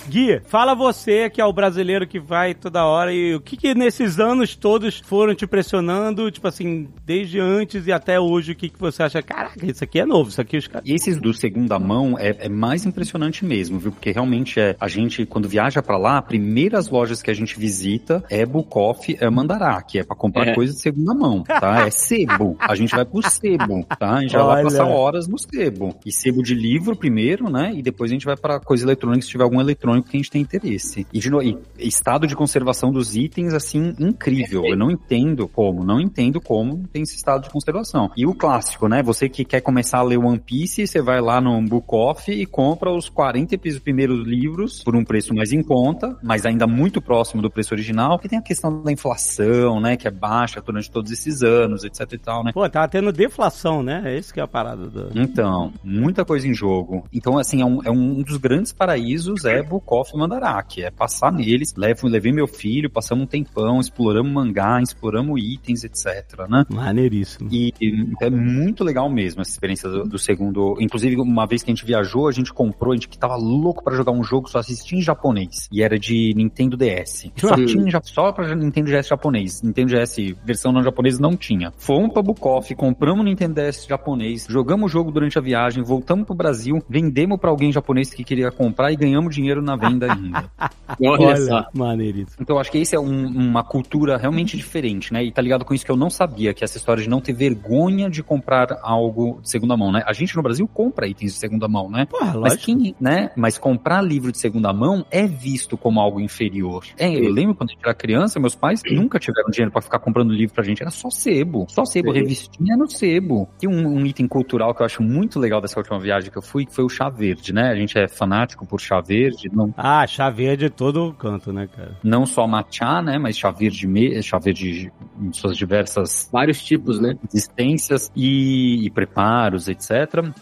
[0.09, 3.75] Gui, fala você que é o brasileiro que vai toda hora e o que que
[3.75, 8.69] nesses anos todos foram te pressionando, tipo assim, desde antes e até hoje, o que
[8.69, 9.23] que você acha?
[9.23, 10.87] Caraca, isso aqui é novo, isso aqui os caras...
[10.89, 13.93] E esses do segunda mão é, é mais impressionante mesmo, viu?
[13.93, 18.23] Porque realmente é, a gente, quando viaja pra lá, primeiras lojas que a gente visita
[18.29, 20.55] é Bukoff, é Mandarake, é pra comprar É.
[20.55, 21.87] coisa de segunda mão, tá?
[21.87, 22.57] É sebo.
[22.61, 24.17] A gente vai pro sebo, tá?
[24.17, 24.65] A gente já vai Olha.
[24.65, 25.97] passar horas no sebo.
[26.05, 27.73] E sebo de livro primeiro, né?
[27.75, 30.31] E depois a gente vai pra coisa eletrônica se tiver algum eletrônico que a gente
[30.31, 31.07] tem interesse.
[31.13, 34.65] E, de novo, e estado de conservação dos itens, assim, incrível.
[34.65, 38.11] Eu não entendo como, não entendo como tem esse estado de conservação.
[38.17, 39.03] E o clássico, né?
[39.03, 42.47] Você que quer começar a ler One Piece, você vai lá no Book Off e
[42.47, 47.01] compra os 40 epi- primeiros livros por um preço mais em conta, mas ainda muito
[47.01, 49.97] próximo do preço original, que tem a questão da inflação, né?
[49.97, 52.53] Que é baixa durante todos esses anos, etc e tal, né?
[52.53, 54.03] Pô, tava tendo deflação, né?
[54.05, 55.11] É isso que é a parada do...
[55.19, 57.05] Então, muita coisa em jogo.
[57.13, 60.83] Então, assim, é um, é um dos grandes paraísos é Bukoff e Mandarake.
[60.83, 61.75] É passar neles.
[61.77, 66.65] Levo, levei meu filho, passamos um tempão, exploramos mangá, exploramos itens, etc, né?
[66.71, 67.49] Maneiríssimo.
[67.53, 70.77] E, e é muito legal mesmo essa experiência do, do segundo.
[70.81, 73.85] Inclusive, uma vez que a gente viajou, a gente comprou, a gente que tava louco
[73.85, 75.69] pra jogar um jogo só assistia em japonês.
[75.71, 77.31] E era de Nintendo DS.
[77.37, 77.67] Só Hum.
[77.67, 79.63] tinha só pra Nintendo DS japonês.
[79.63, 81.73] Nintendo DS versão não japonesa não tinha.
[81.77, 86.27] Fomos pra Bukoff, compramos o Nintendo DS japonês, jogamos o jogo durante a viagem, voltamos
[86.27, 90.51] pro Brasil, vendemos pra alguém japonês que queria comprar e ganhamos dinheiro na venda ainda.
[91.03, 91.67] Olha, só.
[91.75, 92.37] maneiríssimo.
[92.41, 95.25] Então eu acho que esse é um- uma cultura realmente diferente, né?
[95.25, 97.21] E tá ligado com isso que eu não sabia, que é essa história de não
[97.21, 100.03] ter vergonha de comprar algo de segunda mão, né?
[100.07, 102.07] A gente no Brasil compra itens de segunda mão, né?
[102.07, 102.65] Porra, Mas lógico.
[102.65, 103.31] quem, né?
[103.37, 106.85] Mas comprar livro de segunda mão é visto como algo inferior.
[106.99, 109.99] É, eu lembro quando a gente era criança, meus pais nunca tiveram dinheiro pra ficar
[109.99, 110.83] comprando livro pra gente.
[110.83, 111.67] Era só sebo.
[111.69, 112.13] Só sebo.
[112.13, 112.19] Sim.
[112.21, 113.49] Revistinha no sebo.
[113.59, 116.43] Tem um, um item cultural que eu acho muito legal dessa última viagem que eu
[116.43, 117.71] fui, que foi o chá verde, né?
[117.71, 119.49] A gente é fanático por chá verde.
[119.53, 121.99] Não, Ah, chá verde de todo canto, né, cara?
[122.03, 123.19] não só matcha, né?
[123.19, 127.17] Mas chá verde, me- chá verde em suas diversas Vários tipos, né?
[127.33, 129.91] existências e, e preparos, etc.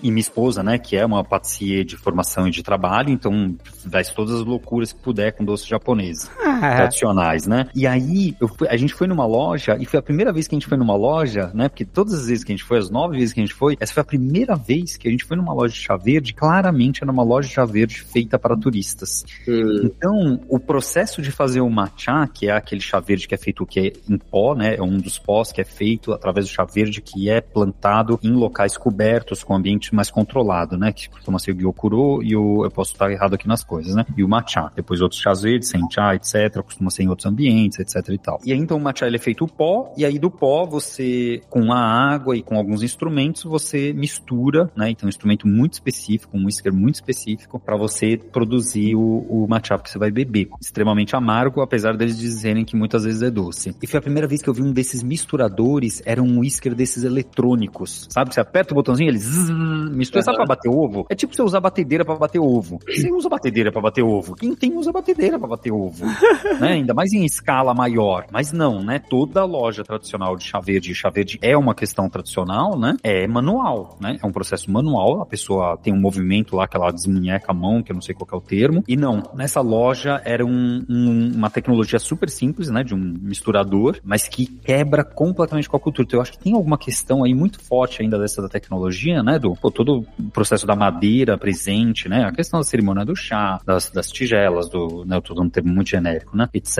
[0.02, 3.54] E minha esposa, né, que é uma patissier de formação e de trabalho, então
[3.90, 6.30] faz todas as loucuras que puder com doces japoneses
[6.62, 7.66] Ah, tradicionais, né?
[7.74, 10.54] E aí eu fui- a gente foi numa loja e foi a primeira vez que
[10.54, 11.68] a gente foi numa loja, né?
[11.68, 13.76] Porque todas as vezes que a gente foi, as nove vezes que a gente foi,
[13.80, 16.32] essa foi a primeira vez que a gente foi numa loja de chá verde.
[16.34, 19.11] Claramente era uma loja de chá verde feita para turistas.
[19.46, 19.82] Hum.
[19.84, 23.66] Então, o processo de fazer o matcha, que é aquele chá verde que é feito
[23.66, 24.76] que é em pó, né?
[24.76, 28.32] É um dos pós que é feito através do chá verde que é plantado em
[28.32, 30.92] locais cobertos com ambiente mais controlado, né?
[30.92, 34.04] Que costuma ser o gyokuro e o eu posso estar errado aqui nas coisas, né?
[34.16, 38.08] E o matcha, depois outros chás verdes, sencha, etc, costuma ser em outros ambientes, etc
[38.08, 38.40] e tal.
[38.44, 41.40] E aí então o matcha ele é feito o pó e aí do pó você
[41.48, 44.90] com a água e com alguns instrumentos você mistura, né?
[44.90, 49.78] Então um instrumento muito específico, um whisker muito específico para você produzir o, o matcha
[49.78, 50.48] que você vai beber.
[50.60, 53.74] Extremamente amargo, apesar deles dizerem que muitas vezes é doce.
[53.82, 57.04] E foi a primeira vez que eu vi um desses misturadores, era um whisker desses
[57.04, 58.06] eletrônicos.
[58.10, 59.50] Sabe que você aperta o botãozinho, ele zzz,
[59.94, 61.06] mistura, sabe pra bater ovo?
[61.08, 62.78] É tipo você usar batedeira pra bater ovo.
[62.92, 64.36] Você usa batedeira pra bater ovo.
[64.36, 66.04] Quem tem usa batedeira pra bater ovo.
[66.60, 66.72] né?
[66.72, 68.26] Ainda mais em escala maior.
[68.30, 68.98] Mas não, né?
[68.98, 72.96] Toda loja tradicional de chá verde, chá verde é uma questão tradicional, né?
[73.02, 74.18] É manual, né?
[74.22, 75.22] É um processo manual.
[75.22, 78.14] A pessoa tem um movimento lá que ela desmunheca a mão, que eu não sei
[78.14, 78.84] qual é o termo.
[78.92, 82.84] E não, nessa loja era um- um- uma tecnologia super simples, né?
[82.84, 86.04] De um misturador, mas que quebra completamente com a cultura.
[86.06, 89.38] Então eu acho que tem alguma questão aí muito forte ainda dessa da tecnologia, né?
[89.38, 92.24] Do pô, todo o processo da madeira presente, né?
[92.24, 95.16] A questão da cerimônia do chá, das, das tigelas, do, né?
[95.16, 96.46] Eu tô dando um termo muito genérico, né?
[96.52, 96.76] Etc.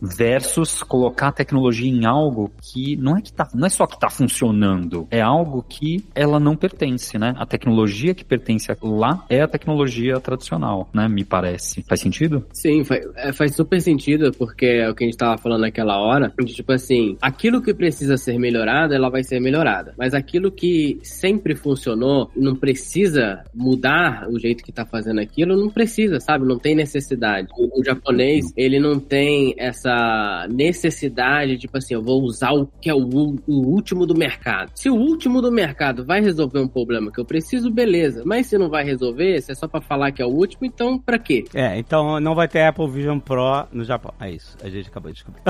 [0.00, 3.98] Versus colocar a tecnologia em algo que não é que tá, não é só que
[3.98, 7.34] tá funcionando, é algo que ela não pertence, né?
[7.36, 11.08] A tecnologia que pertence lá é a tecnologia tradicional, né?
[11.08, 11.55] Me parece.
[11.88, 12.44] Faz sentido?
[12.52, 15.98] Sim, faz, é, faz super sentido, porque é o que a gente tava falando naquela
[15.98, 19.94] hora, de, tipo assim, aquilo que precisa ser melhorado, ela vai ser melhorada.
[19.98, 25.70] Mas aquilo que sempre funcionou, não precisa mudar o jeito que tá fazendo aquilo, não
[25.70, 26.46] precisa, sabe?
[26.46, 27.48] Não tem necessidade.
[27.56, 32.90] O, o japonês, ele não tem essa necessidade, tipo assim, eu vou usar o que
[32.90, 34.70] é o, o último do mercado.
[34.74, 38.22] Se o último do mercado vai resolver um problema que eu preciso, beleza.
[38.24, 40.98] Mas se não vai resolver, se é só pra falar que é o último, então
[40.98, 41.44] pra quê?
[41.54, 44.12] É, então não vai ter Apple Vision Pro no Japão.
[44.20, 45.42] É isso, a gente acabou de descobrir.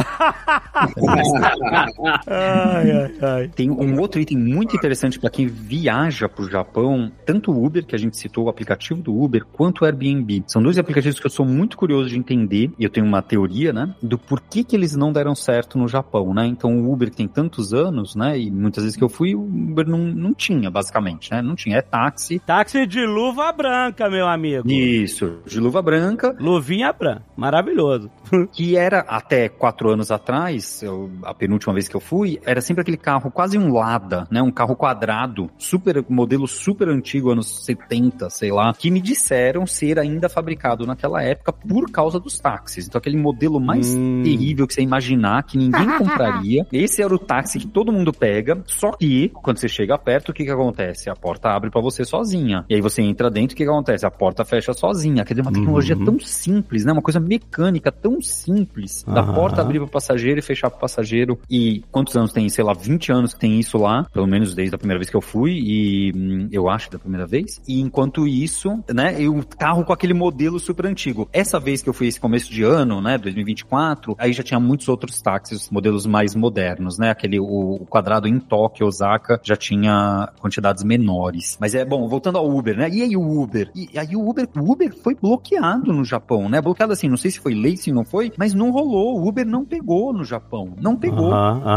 [2.26, 3.48] ai, ai, ai.
[3.48, 7.84] Tem um outro item muito interessante para quem viaja para o Japão, tanto o Uber,
[7.84, 10.44] que a gente citou, o aplicativo do Uber, quanto o Airbnb.
[10.46, 13.72] São dois aplicativos que eu sou muito curioso de entender, e eu tenho uma teoria,
[13.72, 16.46] né, do porquê que eles não deram certo no Japão, né?
[16.46, 19.42] Então o Uber que tem tantos anos, né, e muitas vezes que eu fui, o
[19.42, 21.42] Uber não, não tinha, basicamente, né?
[21.42, 24.70] Não tinha, é táxi, Táxi de luva branca, meu amigo.
[24.70, 27.22] isso, de luva branca, Luvinha branca.
[27.36, 28.10] Maravilhoso.
[28.52, 32.82] Que era até quatro anos atrás, eu- a penúltima vez que eu fui, era sempre
[32.82, 34.40] aquele carro quase um Lada, né?
[34.42, 39.98] Um carro quadrado, super modelo super antigo, anos 70, sei lá, que me disseram ser
[39.98, 42.86] ainda fabricado naquela época por causa dos táxis.
[42.86, 44.22] Então aquele modelo mais Hum.
[44.24, 46.66] terrível que você imaginar, que ninguém compraria.
[46.72, 50.32] Esse era o táxi que todo mundo pega, só que quando você chega perto, o
[50.32, 51.10] que que acontece?
[51.10, 52.64] A porta abre pra você sozinha.
[52.68, 54.06] E aí você entra dentro, o que que acontece?
[54.06, 55.24] A porta fecha sozinha.
[55.24, 56.04] Quer dizer, uma tecnologia Uhum.
[56.04, 56.92] tão simples, né?
[56.92, 59.04] Uma coisa mecânica tão simples.
[59.04, 61.38] Da porta abrir pro passageiro e fechar pro passageiro.
[61.50, 62.48] E quantos anos tem?
[62.48, 64.04] Sei lá, 20 anos que tem isso lá.
[64.12, 65.52] Pelo menos desde a primeira vez que eu fui.
[65.52, 67.60] E hum, eu acho da primeira vez.
[67.66, 69.20] E enquanto isso, né?
[69.20, 71.28] E o carro com aquele modelo super antigo.
[71.32, 73.18] Essa vez que eu fui esse começo de ano, né?
[73.18, 77.10] 2024, aí já tinha muitos outros táxis, modelos mais modernos, né?
[77.10, 81.56] Aquele, o, o quadrado em Tóquio, Osaka, já tinha quantidades menores.
[81.60, 82.88] Mas é, bom, voltando ao Uber, né?
[82.90, 83.70] E aí o Uber?
[83.74, 86.60] E aí o Uber, o Uber foi bloqueado no Japão, né?
[86.60, 89.20] Bloqueado assim, não sei se foi lei, se não foi, mas não rolou.
[89.20, 90.74] O Uber não pegou no Japão.
[90.80, 91.32] Não pegou.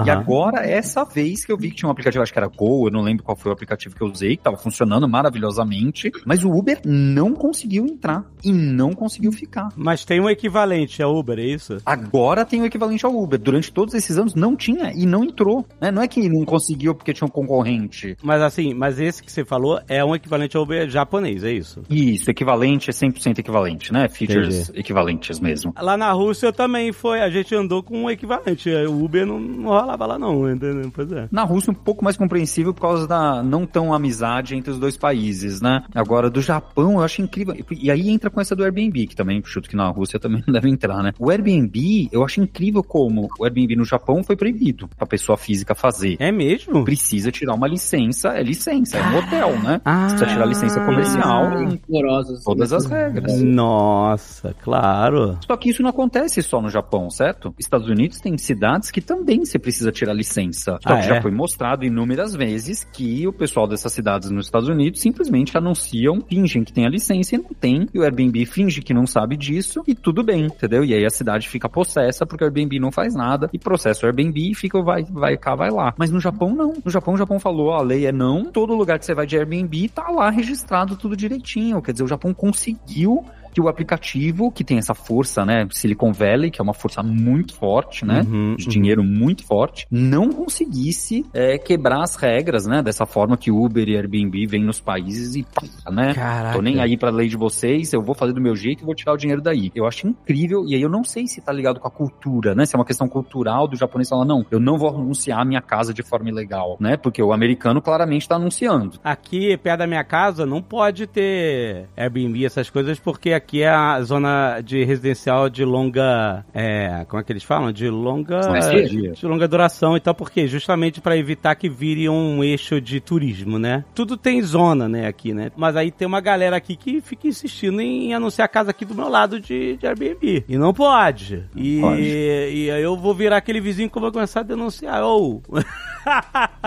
[0.06, 2.88] E agora, essa vez que eu vi que tinha um aplicativo, acho que era Go,
[2.88, 6.44] eu não lembro qual foi o aplicativo que eu usei, que tava funcionando maravilhosamente, mas
[6.44, 9.70] o Uber não conseguiu entrar e não conseguiu ficar.
[9.76, 11.78] Mas tem um equivalente a Uber, é isso?
[11.86, 13.40] Agora tem o equivalente ao Uber.
[13.40, 15.66] Durante todos esses anos não tinha e não entrou.
[15.80, 15.92] Né?
[15.92, 18.16] Não é que não conseguiu porque tinha um concorrente.
[18.24, 21.82] Mas assim, mas esse que você falou é um equivalente ao Uber japonês, é isso?
[21.90, 24.08] Isso, equivalente é 100% equivalente, né?
[24.10, 25.74] Features equivalentes mesmo.
[25.80, 28.70] Lá na Rússia também foi, a gente andou com um equivalente.
[28.70, 30.92] O Uber não, não rolava lá não, entendeu?
[30.94, 31.28] Pois é.
[31.32, 34.98] Na Rússia, um pouco mais compreensível por causa da não tão amizade entre os dois
[34.98, 35.84] países, né?
[35.96, 37.56] Agora, do Japão, eu acho incrível.
[37.72, 40.54] E aí entra com essa do Airbnb, que também, chuto que na Rússia também não
[40.54, 41.14] deve entrar, né?
[41.18, 45.74] O Airbnb, eu acho incrível como o Airbnb no Japão foi proibido pra pessoa física
[45.74, 46.18] fazer.
[46.20, 46.84] É mesmo?
[46.84, 49.82] Precisa tirar uma licença, é licença, é um hotel, né?
[49.86, 50.08] Ah.
[50.10, 52.44] Precisa tirar a licença comercial, Rigorosos.
[52.44, 53.42] todas as regras.
[53.42, 55.38] Nossa, claro.
[55.46, 56.09] Só que isso não acontece
[56.44, 57.54] só no Japão, certo?
[57.60, 60.78] Estados Unidos tem cidades que também você precisa tirar licença.
[60.82, 61.16] Só Ah, que é?
[61.16, 66.22] já foi mostrado inúmeras vezes que o pessoal dessas cidades nos Estados Unidos simplesmente anunciam,
[66.22, 67.88] fingem que tem a licença e não tem.
[67.94, 70.84] E o Airbnb finge que não sabe disso e tudo bem, entendeu?
[70.84, 74.10] E aí a cidade fica possessa porque o Airbnb não faz nada e processa o
[74.10, 75.94] Airbnb e fica, vai, vai cá, vai lá.
[75.98, 76.74] Mas no Japão não.
[76.84, 78.46] No Japão, o Japão falou, a lei é não.
[78.46, 81.82] Todo lugar que você vai de Airbnb tá lá registrado tudo direitinho.
[81.82, 86.52] Quer dizer, o Japão conseguiu que o aplicativo, que tem essa força, né, Silicon Valley,
[86.52, 88.70] que é uma força muito forte, né, Uhum, de uhum.
[88.70, 93.96] dinheiro muito forte, não conseguisse é, quebrar as regras, né, dessa forma que Uber e
[93.96, 96.56] Airbnb vêm nos países e pá, né, Caraca.
[96.56, 98.96] tô nem aí pra lei de vocês, eu vou fazer do meu jeito e vou
[98.96, 99.72] tirar o dinheiro daí.
[99.74, 102.66] Eu acho incrível, e aí eu não sei se tá ligado com a cultura, né,
[102.66, 105.62] se é uma questão cultural do japonês falar, não, eu não vou anunciar a minha
[105.62, 109.00] casa de forma ilegal, né, porque o americano claramente tá anunciando.
[109.04, 114.02] Aqui, perto da minha casa, não pode ter Airbnb, essas coisas, porque aqui é a
[114.02, 116.46] zona de residencial de longa.
[116.54, 117.72] É, como é que eles falam?
[117.72, 118.40] De longa.
[118.58, 119.12] Estadia.
[119.12, 123.58] De longa duração e tal, porque justamente para evitar que vire um eixo de turismo,
[123.58, 123.84] né?
[123.96, 125.52] Tudo tem zona, né, aqui, né?
[125.58, 128.96] Mas aí tem uma galera aqui que fica insistindo em anunciar a casa aqui do
[128.96, 130.46] meu lado de, de Airbnb.
[130.48, 131.46] E não pode.
[131.56, 132.02] E, pode.
[132.02, 135.04] e aí eu vou virar aquele vizinho que eu vou começar a denunciar.
[135.04, 135.42] Ou.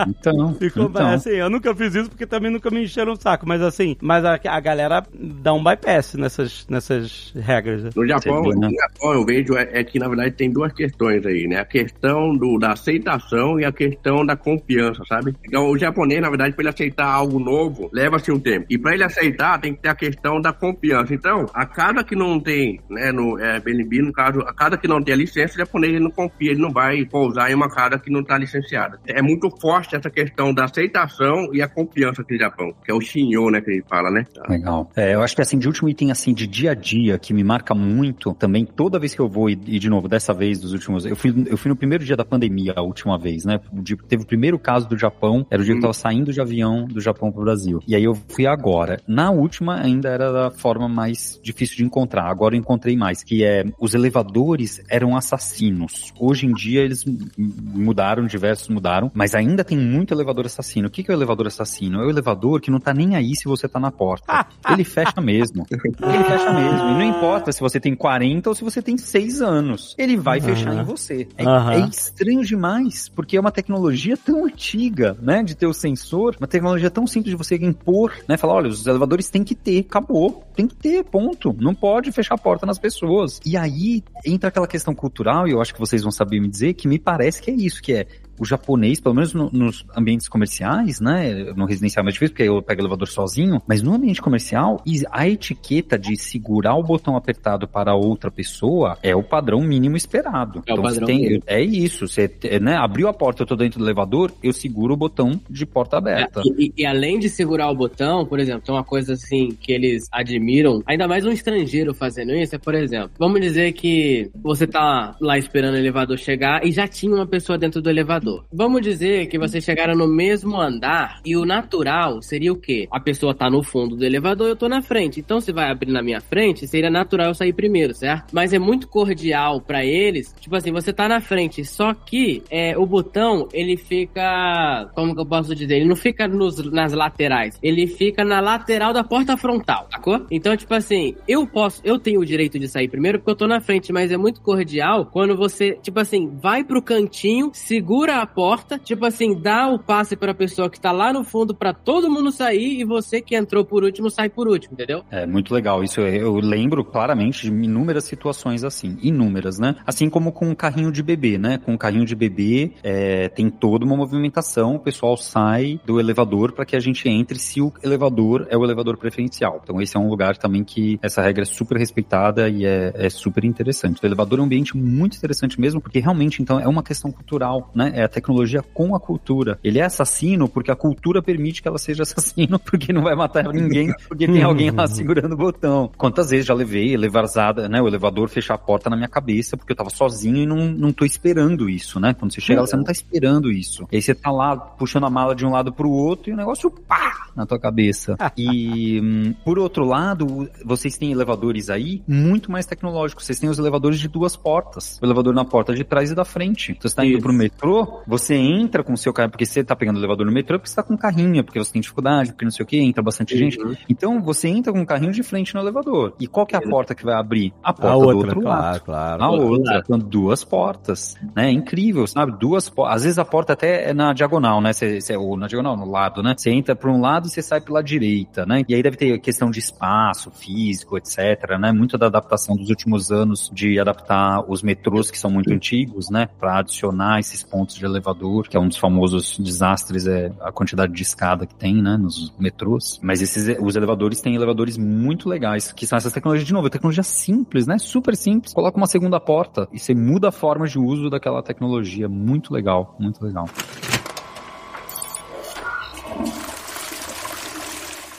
[0.07, 1.07] Então, Ficou então.
[1.07, 4.23] assim, eu nunca fiz isso porque também nunca me encheram o saco, mas assim, mas
[4.25, 7.83] a, a galera dá um bypass nessas, nessas regras.
[7.83, 7.89] né?
[7.95, 8.67] No Japão, né?
[8.67, 11.59] no Japão eu vejo é, é que, na verdade, tem duas questões aí, né?
[11.59, 15.35] A questão do, da aceitação e a questão da confiança, sabe?
[15.45, 18.65] Então, o japonês, na verdade, para ele aceitar algo novo, leva-se um tempo.
[18.69, 21.13] E para ele aceitar, tem que ter a questão da confiança.
[21.13, 24.87] Então, a cada que não tem, né, no é, Airbnb, no caso, a cada que
[24.87, 27.69] não tem a licença, o japonês ele não confia, ele não vai pousar em uma
[27.69, 28.99] casa que não está licenciada.
[29.07, 32.93] É muito forte essa questão da aceitação e a confiança aqui no Japão, que é
[32.93, 34.25] o shinyo, né, que a gente fala, né?
[34.49, 34.89] Legal.
[34.95, 37.43] É, eu acho que assim, de último item assim de dia a dia que me
[37.43, 40.71] marca muito, também toda vez que eu vou e, e de novo, dessa vez dos
[40.71, 43.59] últimos, eu fui, eu fui no primeiro dia da pandemia, a última vez, né?
[43.71, 46.31] O dia teve o primeiro caso do Japão, era o dia que eu tava saindo
[46.31, 47.79] de avião do Japão pro Brasil.
[47.87, 48.99] E aí eu fui agora.
[49.07, 52.29] Na última ainda era da forma mais difícil de encontrar.
[52.29, 56.13] Agora eu encontrei mais, que é os elevadores eram assassinos.
[56.19, 57.03] Hoje em dia eles
[57.35, 60.87] mudaram, diversos mudaram, mas ainda tem muito elevador assassino.
[60.87, 61.99] O que que é o elevador assassino?
[61.99, 64.45] É o elevador que não tá nem aí se você tá na porta.
[64.69, 65.65] Ele fecha mesmo.
[65.73, 66.89] Ele fecha mesmo.
[66.89, 69.95] E não importa se você tem 40 ou se você tem 6 anos.
[69.97, 71.27] Ele vai fechar em você.
[71.37, 71.73] É, Aham.
[71.73, 75.43] é estranho demais, porque é uma tecnologia tão antiga, né?
[75.43, 78.37] De ter o sensor, uma tecnologia tão simples de você impor, né?
[78.37, 80.43] Falar, olha, os elevadores têm que ter, acabou.
[80.55, 81.55] Tem que ter, ponto.
[81.59, 83.39] Não pode fechar a porta nas pessoas.
[83.45, 86.73] E aí entra aquela questão cultural, e eu acho que vocês vão saber me dizer,
[86.73, 88.07] que me parece que é isso, que é
[88.39, 91.53] o japonês, pelo menos no, nos ambientes comerciais, né?
[91.55, 94.83] No residencial é mais difícil, porque eu pego o elevador sozinho, mas no ambiente comercial,
[95.11, 100.63] a etiqueta de segurar o botão apertado para outra pessoa é o padrão mínimo esperado.
[100.65, 101.43] É o então, padrão tem, mínimo.
[101.45, 102.07] é isso.
[102.07, 102.31] Você
[102.61, 105.97] né, abriu a porta, eu tô dentro do elevador, eu seguro o botão de porta
[105.97, 106.41] aberta.
[106.41, 109.71] É, e, e, além de segurar o botão, por exemplo, tem uma coisa assim que
[109.71, 114.65] eles admiram, ainda mais um estrangeiro fazendo isso, é, por exemplo, vamos dizer que você
[114.65, 118.22] tá lá esperando o elevador chegar e já tinha uma pessoa dentro do elevador.
[118.51, 122.87] Vamos dizer que vocês chegaram no mesmo andar e o natural seria o quê?
[122.91, 125.19] A pessoa tá no fundo do elevador e eu tô na frente.
[125.19, 128.33] Então, se vai abrir na minha frente, seria natural eu sair primeiro, certo?
[128.33, 130.33] Mas é muito cordial para eles.
[130.39, 134.89] Tipo assim, você tá na frente, só que é, o botão, ele fica.
[134.95, 135.75] Como que eu posso dizer?
[135.75, 137.59] Ele não fica nos, nas laterais.
[137.61, 140.25] Ele fica na lateral da porta frontal, sacou?
[140.31, 141.81] Então, tipo assim, eu posso.
[141.83, 144.41] Eu tenho o direito de sair primeiro porque eu tô na frente, mas é muito
[144.41, 149.79] cordial quando você, tipo assim, vai pro cantinho, segura a porta, tipo assim, dá o
[149.79, 153.35] passe pra pessoa que tá lá no fundo para todo mundo sair e você que
[153.35, 155.03] entrou por último sai por último, entendeu?
[155.11, 155.83] É muito legal.
[155.83, 158.97] Isso eu lembro claramente de inúmeras situações assim.
[159.01, 159.75] Inúmeras, né?
[159.85, 161.57] Assim como com um carrinho de bebê, né?
[161.57, 166.53] Com um carrinho de bebê é, tem toda uma movimentação, o pessoal sai do elevador
[166.53, 169.61] para que a gente entre se o elevador é o elevador preferencial.
[169.63, 173.09] Então esse é um lugar também que essa regra é super respeitada e é, é
[173.09, 174.01] super interessante.
[174.01, 177.71] O elevador é um ambiente muito interessante mesmo, porque realmente então é uma questão cultural,
[177.73, 177.91] né?
[177.95, 179.59] É a tecnologia com a cultura.
[179.63, 183.45] Ele é assassino porque a cultura permite que ela seja assassino, porque não vai matar
[183.51, 185.91] ninguém, porque tem alguém lá segurando o botão.
[185.97, 187.81] Quantas vezes já levei elevazada, né?
[187.81, 190.91] O elevador fechar a porta na minha cabeça porque eu tava sozinho e não, não
[190.91, 192.13] tô esperando isso, né?
[192.13, 193.87] Quando você chega lá, você não tá esperando isso.
[193.91, 196.37] E aí você tá lá puxando a mala de um lado pro outro e o
[196.37, 198.15] negócio pá na tua cabeça.
[198.37, 203.25] e hum, por outro lado, vocês têm elevadores aí muito mais tecnológicos.
[203.25, 204.99] Vocês têm os elevadores de duas portas.
[205.01, 206.71] O elevador na porta de trás e da frente.
[206.71, 207.21] Então você tá indo Isso.
[207.21, 210.31] pro metrô, você entra com o seu carro, porque você tá pegando o elevador no
[210.31, 212.79] metrô porque você tá com carrinho, porque você tem dificuldade, porque não sei o que,
[212.79, 213.59] entra bastante gente.
[213.59, 213.75] Uhum.
[213.89, 216.13] Então você entra com o carrinho de frente no elevador.
[216.19, 217.53] E qual que é a porta que vai abrir?
[217.63, 218.79] A porta A do outra, outro claro, lado.
[218.81, 219.23] claro.
[219.23, 219.87] A outra, lado.
[219.87, 221.47] são duas portas, né?
[221.47, 222.37] É incrível, sabe?
[222.39, 222.95] Duas portas.
[222.97, 224.73] Às vezes a porta até é na diagonal, né?
[224.73, 226.33] Cê, cê- ou na diagonal, no lado, né?
[226.37, 228.63] Você entra por um lado e você sai pela direita, né?
[228.67, 231.71] E aí deve ter questão de espaço, físico, etc, né?
[231.71, 236.27] Muito da adaptação dos últimos anos de adaptar os metrôs que são muito antigos, né?
[236.39, 240.93] Pra adicionar esses pontos de elevador, que é um dos famosos desastres, é a quantidade
[240.93, 241.97] de escada que tem, né?
[241.97, 242.99] Nos metrôs.
[243.01, 247.03] Mas esses, os elevadores têm elevadores muito legais, que são essas tecnologias, de novo, tecnologia
[247.03, 247.77] simples, né?
[247.77, 248.53] Super simples.
[248.53, 252.07] Coloca uma segunda porta e você muda a forma de uso daquela tecnologia.
[252.07, 253.47] Muito legal, muito legal.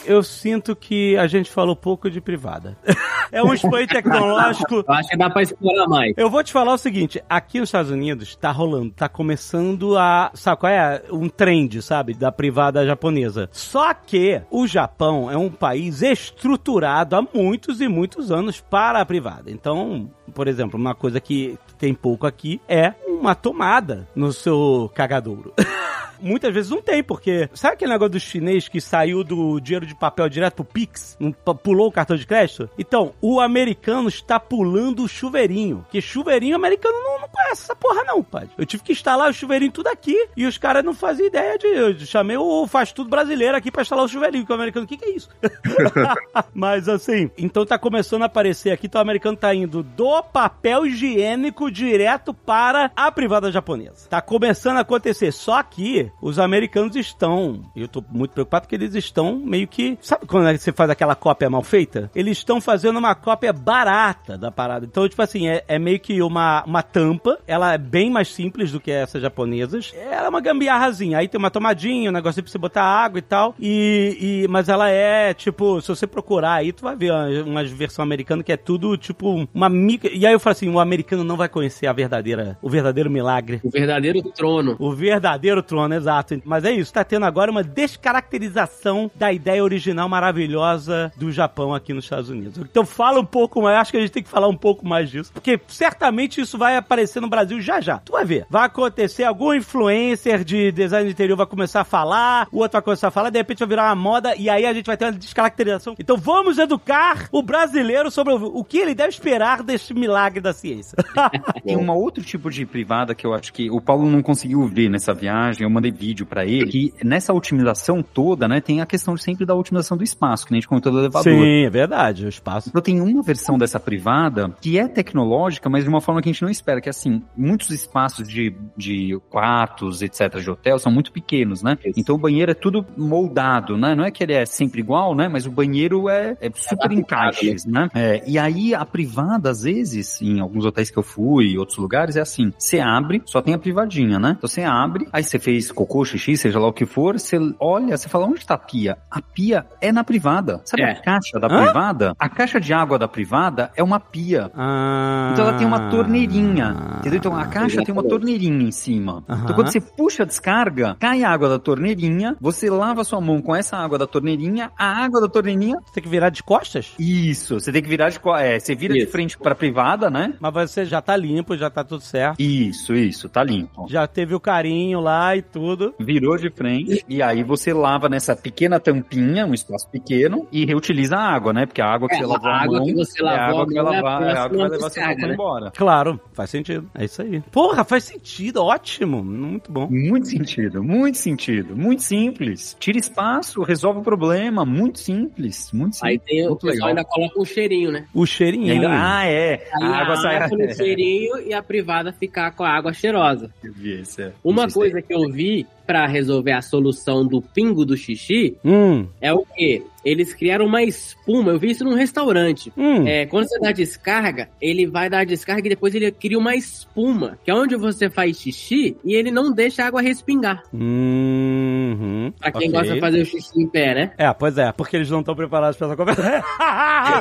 [0.06, 2.76] Eu sinto que a gente falou pouco de privada.
[3.35, 4.76] é um expoente tecnológico.
[4.76, 6.14] Eu acho que dá pra explorar mais.
[6.16, 10.30] Eu vou te falar o seguinte, aqui nos Estados Unidos tá rolando, tá começando a,
[10.35, 11.03] sabe qual é?
[11.11, 13.49] Um trend, sabe, da privada japonesa.
[13.51, 19.05] Só que o Japão é um país estruturado há muitos e muitos anos para a
[19.07, 19.51] privada.
[19.51, 25.53] Então, por exemplo, uma coisa que tem pouco aqui é uma tomada no seu cagadouro.
[26.20, 29.95] Muitas vezes não tem, porque sabe aquele negócio do chinês que saiu do dinheiro de
[29.95, 31.18] papel direto pro Pix?
[31.62, 32.68] Pulou o cartão de crédito?
[32.78, 35.86] Então, o americano está pulando o chuveirinho.
[35.90, 38.50] Que chuveirinho americano não, não conhece essa porra, não, pai.
[38.58, 41.66] Eu tive que instalar o chuveirinho tudo aqui e os caras não faziam ideia de.
[41.66, 44.86] Eu chamei o faz tudo brasileiro aqui pra instalar o chuveirinho, que o americano, o
[44.86, 45.30] que, que é isso?
[46.52, 50.84] Mas assim, então tá começando a aparecer aqui, então o americano tá indo do papel
[50.84, 54.06] higiênico direto para a privada japonesa.
[54.06, 55.32] Tá começando a acontecer.
[55.32, 60.26] Só que os americanos estão, eu tô muito preocupado porque eles estão meio que, sabe
[60.26, 62.10] quando você faz aquela cópia mal feita?
[62.14, 64.84] Eles estão fazendo uma cópia barata da parada.
[64.86, 68.70] Então, tipo assim, é, é meio que uma, uma tampa, ela é bem mais simples
[68.72, 69.92] do que essas japonesas.
[69.94, 71.18] Ela é uma gambiarrazinha.
[71.18, 73.55] Aí tem uma tomadinha, um negócio pra você botar água e tal.
[73.61, 77.64] E, e- mas ela é, tipo, se você procurar aí, tu vai ver uma, uma
[77.64, 80.09] versão americana que é tudo, tipo, uma mica.
[80.12, 83.61] E aí eu falo assim, o americano não vai conhecer a verdadeira, o verdadeiro milagre.
[83.62, 84.76] O verdadeiro trono.
[84.78, 86.40] O verdadeiro trono, exato.
[86.44, 91.92] Mas é isso, tá tendo agora uma descaracterização da ideia original maravilhosa do Japão aqui
[91.92, 92.59] nos Estados Unidos.
[92.59, 95.11] Então fala um pouco mais, acho que a gente tem que falar um pouco mais
[95.11, 97.99] disso, porque certamente isso vai aparecer no Brasil já já.
[97.99, 98.47] Tu vai ver.
[98.49, 102.82] Vai acontecer, algum influencer de design de interior vai começar a falar, o outro vai
[102.82, 105.07] começar a falar, de repente vai virar uma moda e aí a gente vai ter
[105.07, 105.95] uma descaracterização.
[105.99, 110.97] Então vamos educar o brasileiro sobre o, que ele deve esperar deste milagre da ciência.
[111.64, 114.88] Tem um outro tipo de privada que eu acho que o Paulo não conseguiu ver
[114.88, 119.16] nessa viagem, eu mandei vídeo pra ele, que nessa otimização toda, né, tem a questão
[119.16, 121.32] sempre da otimização do espaço, que nem a gente comentou do elevador.
[121.32, 122.70] Sim, é verdade, o espaço.
[122.85, 126.43] Tem uma versão dessa privada que é tecnológica, mas de uma forma que a gente
[126.43, 131.11] não espera, que é assim, muitos espaços de, de quartos, etc., de hotel, são muito
[131.12, 131.76] pequenos, né?
[131.97, 133.95] Então o banheiro é tudo moldado, né?
[133.95, 135.28] Não é que ele é sempre igual, né?
[135.28, 137.89] Mas o banheiro é, é super encaixes, né?
[137.95, 141.78] É, e aí a privada, às vezes, em alguns hotéis que eu fui, e outros
[141.78, 144.35] lugares, é assim: você abre, só tem a privadinha, né?
[144.37, 147.97] Então você abre, aí você fez cocô, xixi, seja lá o que for, você olha,
[147.97, 148.99] você fala, onde tá a pia?
[149.11, 150.61] A pia é na privada.
[150.64, 150.91] Sabe É.
[150.93, 151.64] a caixa da Hã?
[151.64, 152.14] privada?
[152.18, 154.50] A caixa de água da privada é uma pia.
[154.54, 155.30] Ah.
[155.32, 157.18] Então ela tem uma torneirinha, entendeu?
[157.18, 159.22] Então a caixa tem uma torneirinha em cima.
[159.28, 163.20] Então quando você puxa a descarga, cai a água da torneirinha, você lava a sua
[163.20, 166.42] mão com essa água da torneirinha, a água da torneirinha, Você tem que virar de
[166.42, 166.92] costas?
[166.98, 169.12] isso, você tem que virar de, co- é, você vira de Isso.
[169.12, 170.34] frente pra privada, né?
[170.40, 172.40] Mas você já tá limpo, já tá tudo certo.
[172.40, 173.86] Isso, isso, tá limpo.
[173.88, 175.94] Já teve o carinho lá e tudo.
[175.98, 181.16] Virou de frente e aí você lava nessa pequena tampinha, um espaço pequeno, e reutiliza
[181.16, 181.66] a água, né?
[181.66, 183.62] Porque a água que É, você lavou água mão que você é a lavou água
[183.62, 185.14] a que vai mão é a lavar, é a água que vai levar seu descarga,
[185.14, 185.34] cocô né?
[185.34, 185.70] embora.
[185.76, 186.90] Claro, faz sentido.
[186.94, 187.40] É isso aí.
[187.52, 188.62] Porra, faz sentido.
[188.64, 189.22] Ótimo.
[189.24, 189.88] Muito bom.
[189.90, 192.76] Muito sentido, muito sentido, muito simples.
[192.80, 196.12] Tira espaço, resolve o problema, muito simples, muito simples.
[196.12, 198.06] Aí tem, o pessoal ainda coloca um cheirinho, né?
[198.14, 198.72] O cheirinho.
[198.72, 199.54] ainda- ah, é.
[199.74, 200.48] Aí A água sai.
[200.48, 203.50] no cheirinho e a privada ficar com a água cheirosa.
[203.82, 204.32] Isso, é.
[204.42, 209.07] Uma Isso, coisa que eu vi pra resolver a solução do pingo do xixi Hum,
[209.20, 209.82] é o quê?
[210.05, 211.53] Eles criaram uma espuma.
[211.53, 212.70] Eu vi isso num restaurante.
[212.76, 213.07] hum.
[213.07, 217.39] É, quando você dá descarga, ele vai dar descarga e depois ele cria uma espuma,
[217.43, 220.62] que é onde você faz xixi e ele não deixa a água respingar.
[220.74, 222.32] Uhum.
[222.39, 222.72] Pra quem Ok.
[222.80, 224.12] gosta de fazer o xixi em pé, né?
[224.18, 226.22] É, pois é, porque eles não estão preparados pra essa conversa.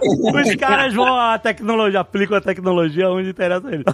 [0.04, 3.86] Os caras vão à tecnologia, aplicam a tecnologia onde interessa eles.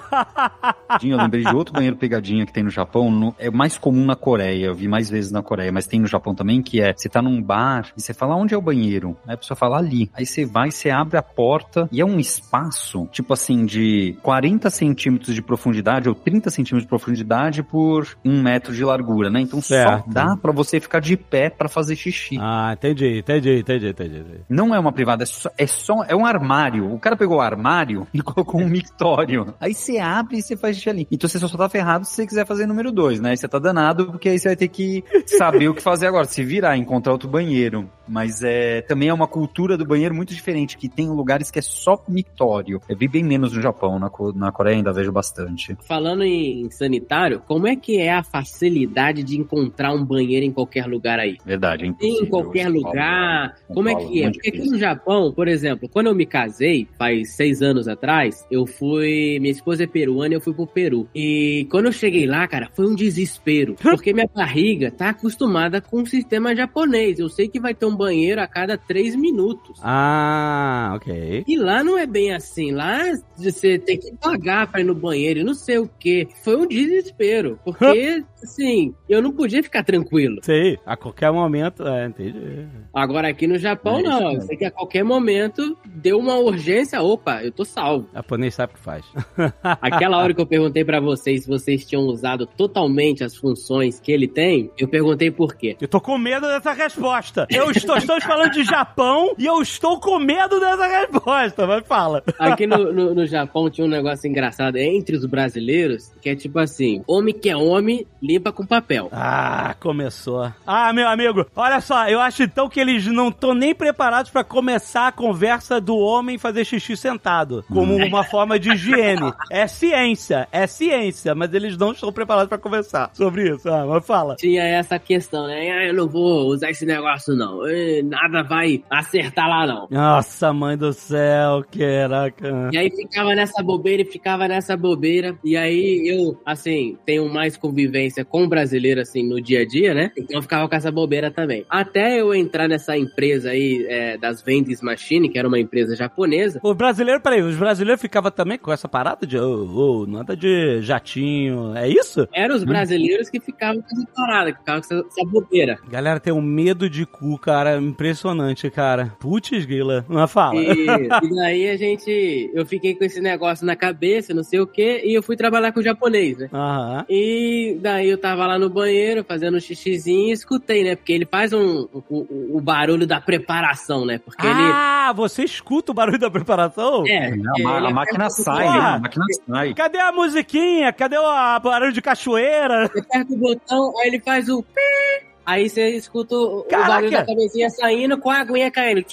[1.04, 3.12] Eu lembrei de outro banheiro pegadinha que tem no Japão.
[3.12, 4.59] no- é mais comum na Coreia.
[4.64, 7.22] Eu vi mais vezes na Coreia, mas tem no Japão também, que é você tá
[7.22, 9.18] num bar e você fala onde é o banheiro.
[9.28, 10.10] Aí a pessoa fala ali.
[10.14, 14.70] Aí você vai, você abre a porta e é um espaço, tipo assim, de 40
[14.70, 19.41] centímetros de profundidade ou 30 centímetros de profundidade por um metro de largura, né?
[19.41, 20.05] Então Certo.
[20.05, 22.38] só dá pra você ficar de pé pra fazer xixi.
[22.39, 24.18] Ah, entendi, entendi, entendi, entendi.
[24.20, 24.41] entendi.
[24.49, 26.93] Não é uma privada, é só, é só é um armário.
[26.93, 29.53] O cara pegou o armário e colocou um mictório.
[29.60, 31.07] Aí você abre e você faz xixi ali.
[31.12, 33.32] Então você só tá ferrado se você quiser fazer número dois, né?
[33.32, 36.26] Aí você tá danado, porque aí você vai ter que saber o que fazer agora.
[36.26, 37.89] Se virar, encontrar outro banheiro.
[38.10, 41.62] Mas é também é uma cultura do banheiro muito diferente, que tem lugares que é
[41.62, 42.82] só mictório.
[42.89, 45.78] Eu vi bem menos no Japão, na, na Coreia ainda vejo bastante.
[45.82, 50.86] Falando em sanitário, como é que é a facilidade de encontrar um banheiro em qualquer
[50.86, 51.38] lugar aí?
[51.45, 53.55] Verdade, é Em qualquer Paulo, lugar.
[53.68, 54.24] Como é Paulo, que é?
[54.24, 58.45] muito Porque aqui no Japão, por exemplo, quando eu me casei, faz seis anos atrás,
[58.49, 59.38] eu fui.
[59.39, 61.07] Minha esposa é peruana e eu fui pro Peru.
[61.14, 63.76] E quando eu cheguei lá, cara, foi um desespero.
[63.82, 67.20] Porque minha barriga tá acostumada com o sistema japonês.
[67.20, 69.78] Eu sei que vai ter um banheiro a cada três minutos.
[69.84, 71.43] Ah, ok.
[71.45, 72.72] E lá não é bem assim.
[72.72, 73.00] Lá
[73.38, 76.30] você tem que pagar pra ir no banheiro e não sei o que.
[76.41, 77.60] Foi um desespero.
[77.66, 80.38] Porque, assim, eu não podia ficar tranquilo.
[80.44, 82.68] Sei, a qualquer momento, é, entendi.
[82.94, 84.34] Agora aqui no Japão, É isso não.
[84.34, 87.02] Eu sei que a qualquer momento deu uma urgência.
[87.02, 88.08] Opa, eu tô salvo.
[88.12, 89.06] O japonês sabe o que faz.
[89.64, 94.12] Aquela hora que eu perguntei pra vocês se vocês tinham usado totalmente as funções que
[94.12, 95.76] ele tem, eu perguntei por quê.
[95.80, 97.48] Eu tô com medo dessa resposta.
[97.50, 102.24] Eu estou, estamos falando de Japão e eu estou com medo dessa resposta, mas fala.
[102.40, 106.60] Aqui no, no, no Japão tinha um negócio engraçado entre os brasileiros, que é tipo
[106.60, 109.10] assim: homem que é homem, limpa com papel.
[109.12, 110.52] Ah, começou.
[110.66, 114.44] Ah, meu amigo, olha só, eu acho então que eles não estão nem preparados pra
[114.44, 119.34] começar a conversa do homem fazer xixi sentado, como uma forma de higiene.
[119.52, 123.68] É ciência, é ciência, mas eles não estão preparados pra conversar sobre isso.
[123.68, 124.36] Ah, mas fala.
[124.36, 125.72] Tinha essa questão, né?
[125.72, 127.62] Ah, eu não vou usar esse negócio, não.
[128.04, 129.88] Nada vai acertar lá, não.
[129.90, 132.70] Nossa, mãe do céu, caraca.
[132.72, 135.38] E aí ficava nessa bobeira e ficava nessa bobeira.
[135.44, 139.94] E aí eu, assim, tenho mais convivência com o brasileiro, assim, no dia a dia,
[139.94, 140.12] né?
[140.18, 141.66] Então eu ficava com essa bobeira também.
[141.70, 146.60] Até eu entrar nessa empresa aí é, das Vendes Machine, que era uma empresa japonesa.
[146.64, 150.82] O brasileiro, peraí, os brasileiros ficavam também com essa parada de, ô, ô, nada de
[150.82, 152.28] jatinho, é isso?
[152.34, 155.78] Eram os brasileiros que ficavam com essa parada, que ficavam com essa, essa bobeira.
[155.90, 159.14] Galera tem um medo de cu, cara, impressionante, cara.
[159.20, 160.60] Putz, grila, não fala.
[160.60, 162.52] E, e daí a gente.
[162.54, 165.72] Eu fiquei com esse negócio na cabeça, não sei o quê, e eu fui trabalhar
[165.72, 166.50] com o japonês, né?
[166.54, 167.06] Aham.
[167.10, 170.95] E daí eu tava lá no banheiro fazendo um xixizinho e escutei, né?
[170.95, 174.20] Porque ele faz um, o, o- barulho da preparação, né?
[174.20, 177.05] Porque Ah, você escuta o barulho da preparação?
[177.05, 177.14] ele.
[177.14, 177.28] É,
[177.68, 178.80] A, ele a máquina sai, né?
[178.80, 179.74] A máquina sai.
[179.74, 180.91] Cadê a musiquinha?
[180.93, 182.88] Cadê o a- barulho de cachoeira?
[182.88, 184.62] Você aperta o botão, aí ele faz o.
[184.64, 186.89] pi, Aí você escuta o, Caraca!
[186.89, 189.04] barulho da cabecinha saindo com a aguinha caindo.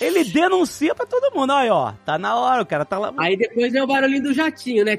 [0.00, 1.52] Ele denuncia pra todo mundo.
[1.52, 3.12] Aí, ó, tá na hora, o cara tá lá.
[3.18, 4.96] Aí depois vem o barulhinho do jatinho, né?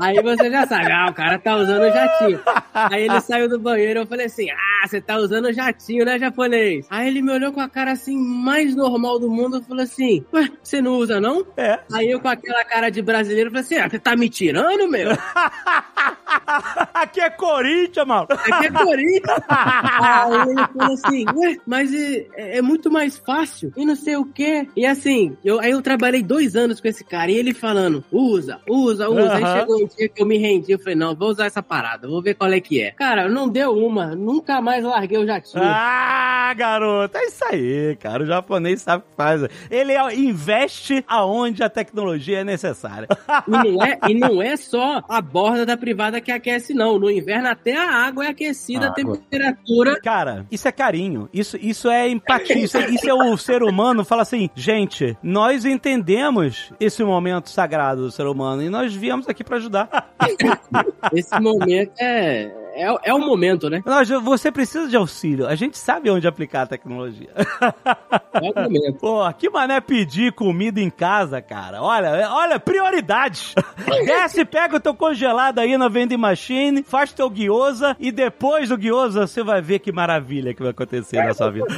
[0.00, 2.40] Aí você já sabe, ah, o cara tá usando o jatinho.
[2.72, 6.16] Aí ele saiu do banheiro, eu falei assim, ah, você tá usando o jatinho, né,
[6.18, 6.86] japonês?
[6.90, 10.48] Aí ele me olhou com a cara assim, mais normal do mundo, falei assim, ué,
[10.62, 11.44] você não usa não?
[11.56, 11.80] É.
[11.92, 15.10] Aí eu com aquela cara de brasileiro, falei assim, ah, você tá me tirando, meu?
[16.94, 18.26] Aqui é Corinthians, mano.
[18.30, 19.40] Aqui é Corinthians.
[20.24, 24.24] Aí ele falou assim, ué, mas é, é muito mais fácil e não sei o
[24.24, 24.68] quê.
[24.76, 28.60] E assim, eu, aí eu trabalhei dois anos com esse cara e ele falando, usa,
[28.68, 29.34] usa, usa.
[29.34, 29.60] Aí Aham.
[29.60, 32.22] chegou um dia que eu me rendi, eu falei, não, vou usar essa parada, vou
[32.22, 32.90] ver qual é que é.
[32.92, 35.62] Cara, não deu uma, nunca mais larguei o jatinho.
[35.64, 38.22] Ah, garoto, é isso aí, cara.
[38.22, 39.42] O japonês sabe o que faz.
[39.70, 43.08] Ele é- investe aonde a tecnologia é necessária.
[43.46, 46.98] E não, é, e não é só a borda da privada que aquece, não.
[46.98, 50.00] No inverno até a água é aquecida, A a temperatura.
[50.34, 51.28] Cara, isso é carinho.
[51.32, 52.58] Isso, isso é empatia.
[52.58, 58.02] Isso, é- isso é o ser humano fala assim, gente, nós entendemos esse momento sagrado
[58.02, 60.14] do ser humano e nós viemos aqui pra ajudar.
[61.12, 63.82] Esse momento é, é, é o momento, né?
[63.86, 65.46] Nós, você precisa de auxílio.
[65.46, 67.30] A gente sabe onde aplicar a tecnologia.
[67.34, 68.98] É o momento.
[69.00, 71.82] Pô, que mané pedir comida em casa, cara.
[71.82, 73.54] Olha, olha, prioridades.
[74.04, 78.76] Desce, pega o teu congelado aí na vending machine, faz teu guiosa e depois do
[78.76, 81.66] guiosa você vai ver que maravilha que vai acontecer na sua vida.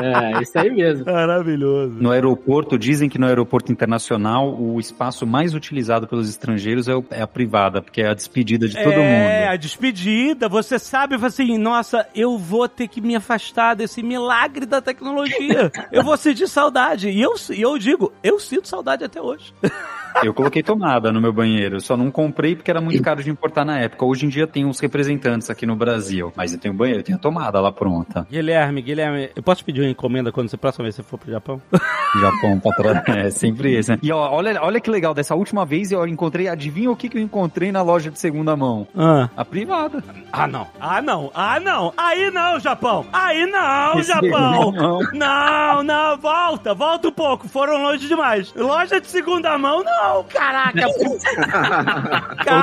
[0.00, 1.04] É, isso aí mesmo.
[1.04, 1.94] Maravilhoso.
[2.00, 7.04] No aeroporto, dizem que no aeroporto internacional o espaço mais utilizado pelos estrangeiros é, o-
[7.10, 9.17] é a privada, porque é a despedida de todo é, mundo.
[9.48, 14.80] A despedida, você sabe assim, nossa, eu vou ter que me afastar desse milagre da
[14.80, 15.70] tecnologia.
[15.90, 17.08] Eu vou sentir saudade.
[17.08, 19.52] E eu, eu digo, eu sinto saudade até hoje.
[20.22, 23.64] Eu coloquei tomada no meu banheiro, só não comprei porque era muito caro de importar
[23.64, 24.04] na época.
[24.04, 27.18] Hoje em dia tem uns representantes aqui no Brasil, mas eu tenho banheiro, eu tenho
[27.18, 28.26] a tomada lá pronta.
[28.30, 31.60] Guilherme, Guilherme, eu posso pedir uma encomenda quando você próxima vez você for pro Japão?
[32.20, 33.98] Japão pra trás, é sempre esse, né?
[34.02, 37.18] E ó, olha, olha que legal, dessa última vez eu encontrei, adivinha o que, que
[37.18, 38.86] eu encontrei na loja de segunda mão?
[38.96, 39.28] Ah.
[39.36, 40.02] A privada.
[40.32, 40.66] Ah, não.
[40.80, 41.30] Ah, não.
[41.34, 41.92] Ah, não.
[41.96, 43.06] Aí não, Japão.
[43.12, 44.72] Aí não, Esse Japão.
[44.72, 44.98] não.
[45.12, 46.18] Não, não.
[46.18, 46.74] Volta.
[46.74, 47.48] Volta um pouco.
[47.48, 48.52] Foram longe demais.
[48.54, 50.07] Loja de segunda mão, não.
[50.24, 50.86] Caraca.
[50.98, 51.46] Ou de segunda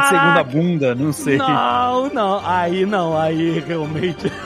[0.10, 0.44] Caraca.
[0.44, 1.38] bunda, não sei.
[1.38, 2.42] Não, não.
[2.46, 3.18] Aí não.
[3.18, 4.32] Aí realmente.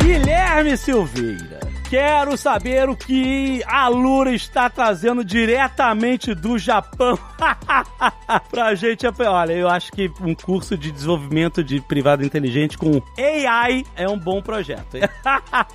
[0.00, 1.65] Guilherme Silveira.
[1.88, 7.16] Quero saber o que a Lura está trazendo diretamente do Japão
[8.50, 9.06] pra gente.
[9.06, 14.18] Olha, eu acho que um curso de desenvolvimento de privado inteligente com AI é um
[14.18, 14.96] bom projeto.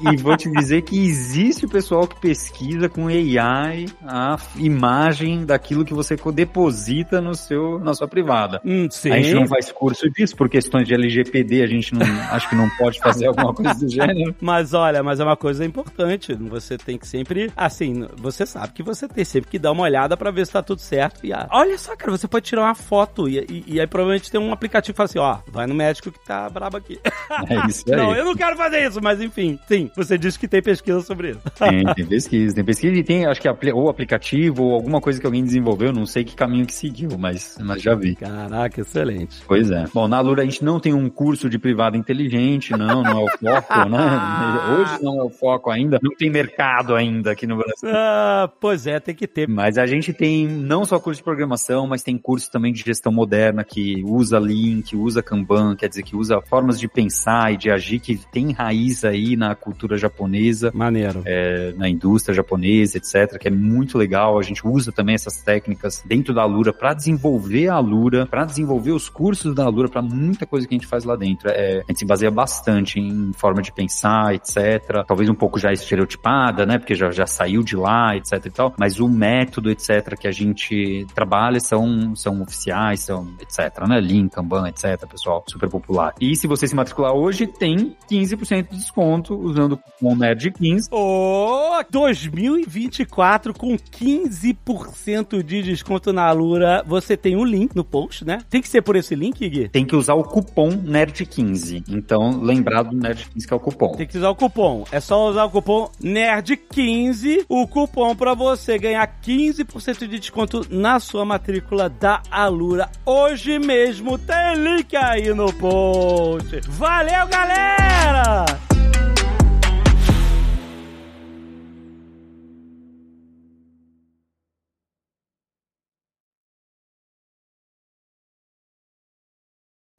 [0.01, 5.86] E vou te dizer que existe o pessoal que pesquisa com AI a imagem daquilo
[5.86, 8.59] que você deposita no seu, na sua privada.
[8.66, 9.12] Hum, sim.
[9.12, 12.55] A gente não faz curso disso por questões de LGPD, a gente não acho que
[12.55, 14.36] não pode fazer alguma coisa do gênero.
[14.41, 16.00] Mas olha, mas é uma coisa importante.
[16.49, 17.51] Você tem que sempre.
[17.55, 20.61] Assim, você sabe que você tem sempre que dar uma olhada pra ver se tá
[20.61, 21.25] tudo certo.
[21.25, 24.31] E ah, olha só, cara, você pode tirar uma foto e, e, e aí provavelmente
[24.31, 26.99] tem um aplicativo que fala assim: ó, vai no médico que tá brabo aqui.
[27.49, 27.95] É isso aí.
[27.95, 31.31] Não, eu não quero fazer isso, mas enfim, sim, você disse que tem pesquisa sobre
[31.31, 31.39] isso.
[31.57, 35.25] Tem, tem pesquisa, tem pesquisa e tem, acho que ou aplicativo ou alguma coisa que
[35.25, 38.15] alguém desenvolveu, não sei que caminho que seguiu, mas, mas já vi.
[38.15, 39.41] Caraca, excelente.
[39.47, 39.85] Pois é.
[39.93, 43.23] Bom, na Lura a gente não tem um curso de privado inteligente, não, não é
[43.23, 43.99] o foco, né?
[44.79, 47.89] Hoje não é o foco ainda, não tem mercado ainda aqui no Brasil.
[47.93, 49.47] Ah, pois é, tem que ter.
[49.47, 53.11] Mas a gente tem não só curso de programação, mas tem curso também de gestão
[53.11, 57.57] moderna que usa Lean, que usa Kanban, quer dizer, que usa formas de pensar e
[57.57, 61.21] de agir que tem raiz aí na cultura japonesa Maneiro.
[61.25, 64.37] é, na indústria japonesa, etc., que é muito legal.
[64.37, 68.91] A gente usa também essas técnicas dentro da Alura para desenvolver a Alura, para desenvolver
[68.91, 71.49] os cursos da Alura, para muita coisa que a gente faz lá dentro.
[71.49, 75.05] É, a gente se baseia bastante em forma de pensar, etc.
[75.07, 76.77] Talvez um pouco já estereotipada, né?
[76.77, 78.73] Porque já, já saiu de lá, etc e tal.
[78.77, 83.99] Mas o método, etc., que a gente trabalha são, são oficiais, são, etc., né?
[83.99, 86.13] Lean, Kanban, etc., pessoal, super popular.
[86.19, 91.84] E se você se matricular hoje, tem 15% de desconto usando o cupom NERD15 Ô,
[91.89, 96.84] 2024 com 15% de desconto na Alura.
[96.86, 98.39] Você tem o link no post, né?
[98.49, 99.69] Tem que ser por esse link, Gui?
[99.69, 101.84] tem que usar o cupom NERD15.
[101.89, 103.93] Então, lembrar do NERD15 que é o cupom.
[103.93, 104.86] Tem que usar o cupom.
[104.91, 105.70] É só usar o cupom
[106.03, 112.89] NERD15, o cupom pra você ganhar 15% de desconto na sua matrícula da Alura.
[113.05, 116.61] Hoje mesmo tem link aí no post.
[116.67, 118.70] Valeu, galera!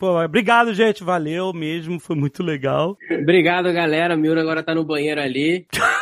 [0.02, 1.04] Pô, obrigado, gente.
[1.04, 2.00] Valeu mesmo.
[2.00, 2.98] Foi muito legal.
[3.08, 4.16] Obrigado, galera.
[4.16, 5.64] Miura agora tá no banheiro ali.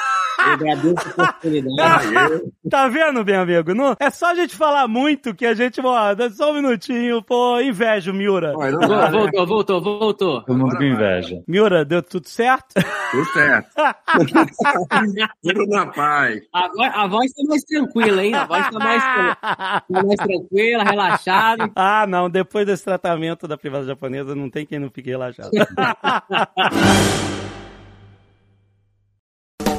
[0.50, 2.50] Eu agradeço a oportunidade.
[2.70, 3.74] Tá vendo, meu amigo?
[3.74, 7.58] Não, é só a gente falar muito que a gente, ó, só um minutinho, pô,
[7.58, 8.52] inveja Miura.
[8.56, 9.12] Olha, dá, né?
[9.18, 10.44] Voltou, voltou, voltou.
[10.44, 11.42] Todo mundo com inveja.
[11.48, 12.74] Miura, deu tudo certo?
[13.10, 13.70] Tudo certo.
[15.42, 16.40] Tudo na paz.
[16.52, 18.34] A voz, a voz tá mais tranquila, hein?
[18.34, 19.02] A voz tá mais,
[19.40, 21.70] tá mais tranquila, relaxada.
[21.74, 25.50] ah, não, depois desse tratamento da privada japonesa, não tem quem não fique relaxado.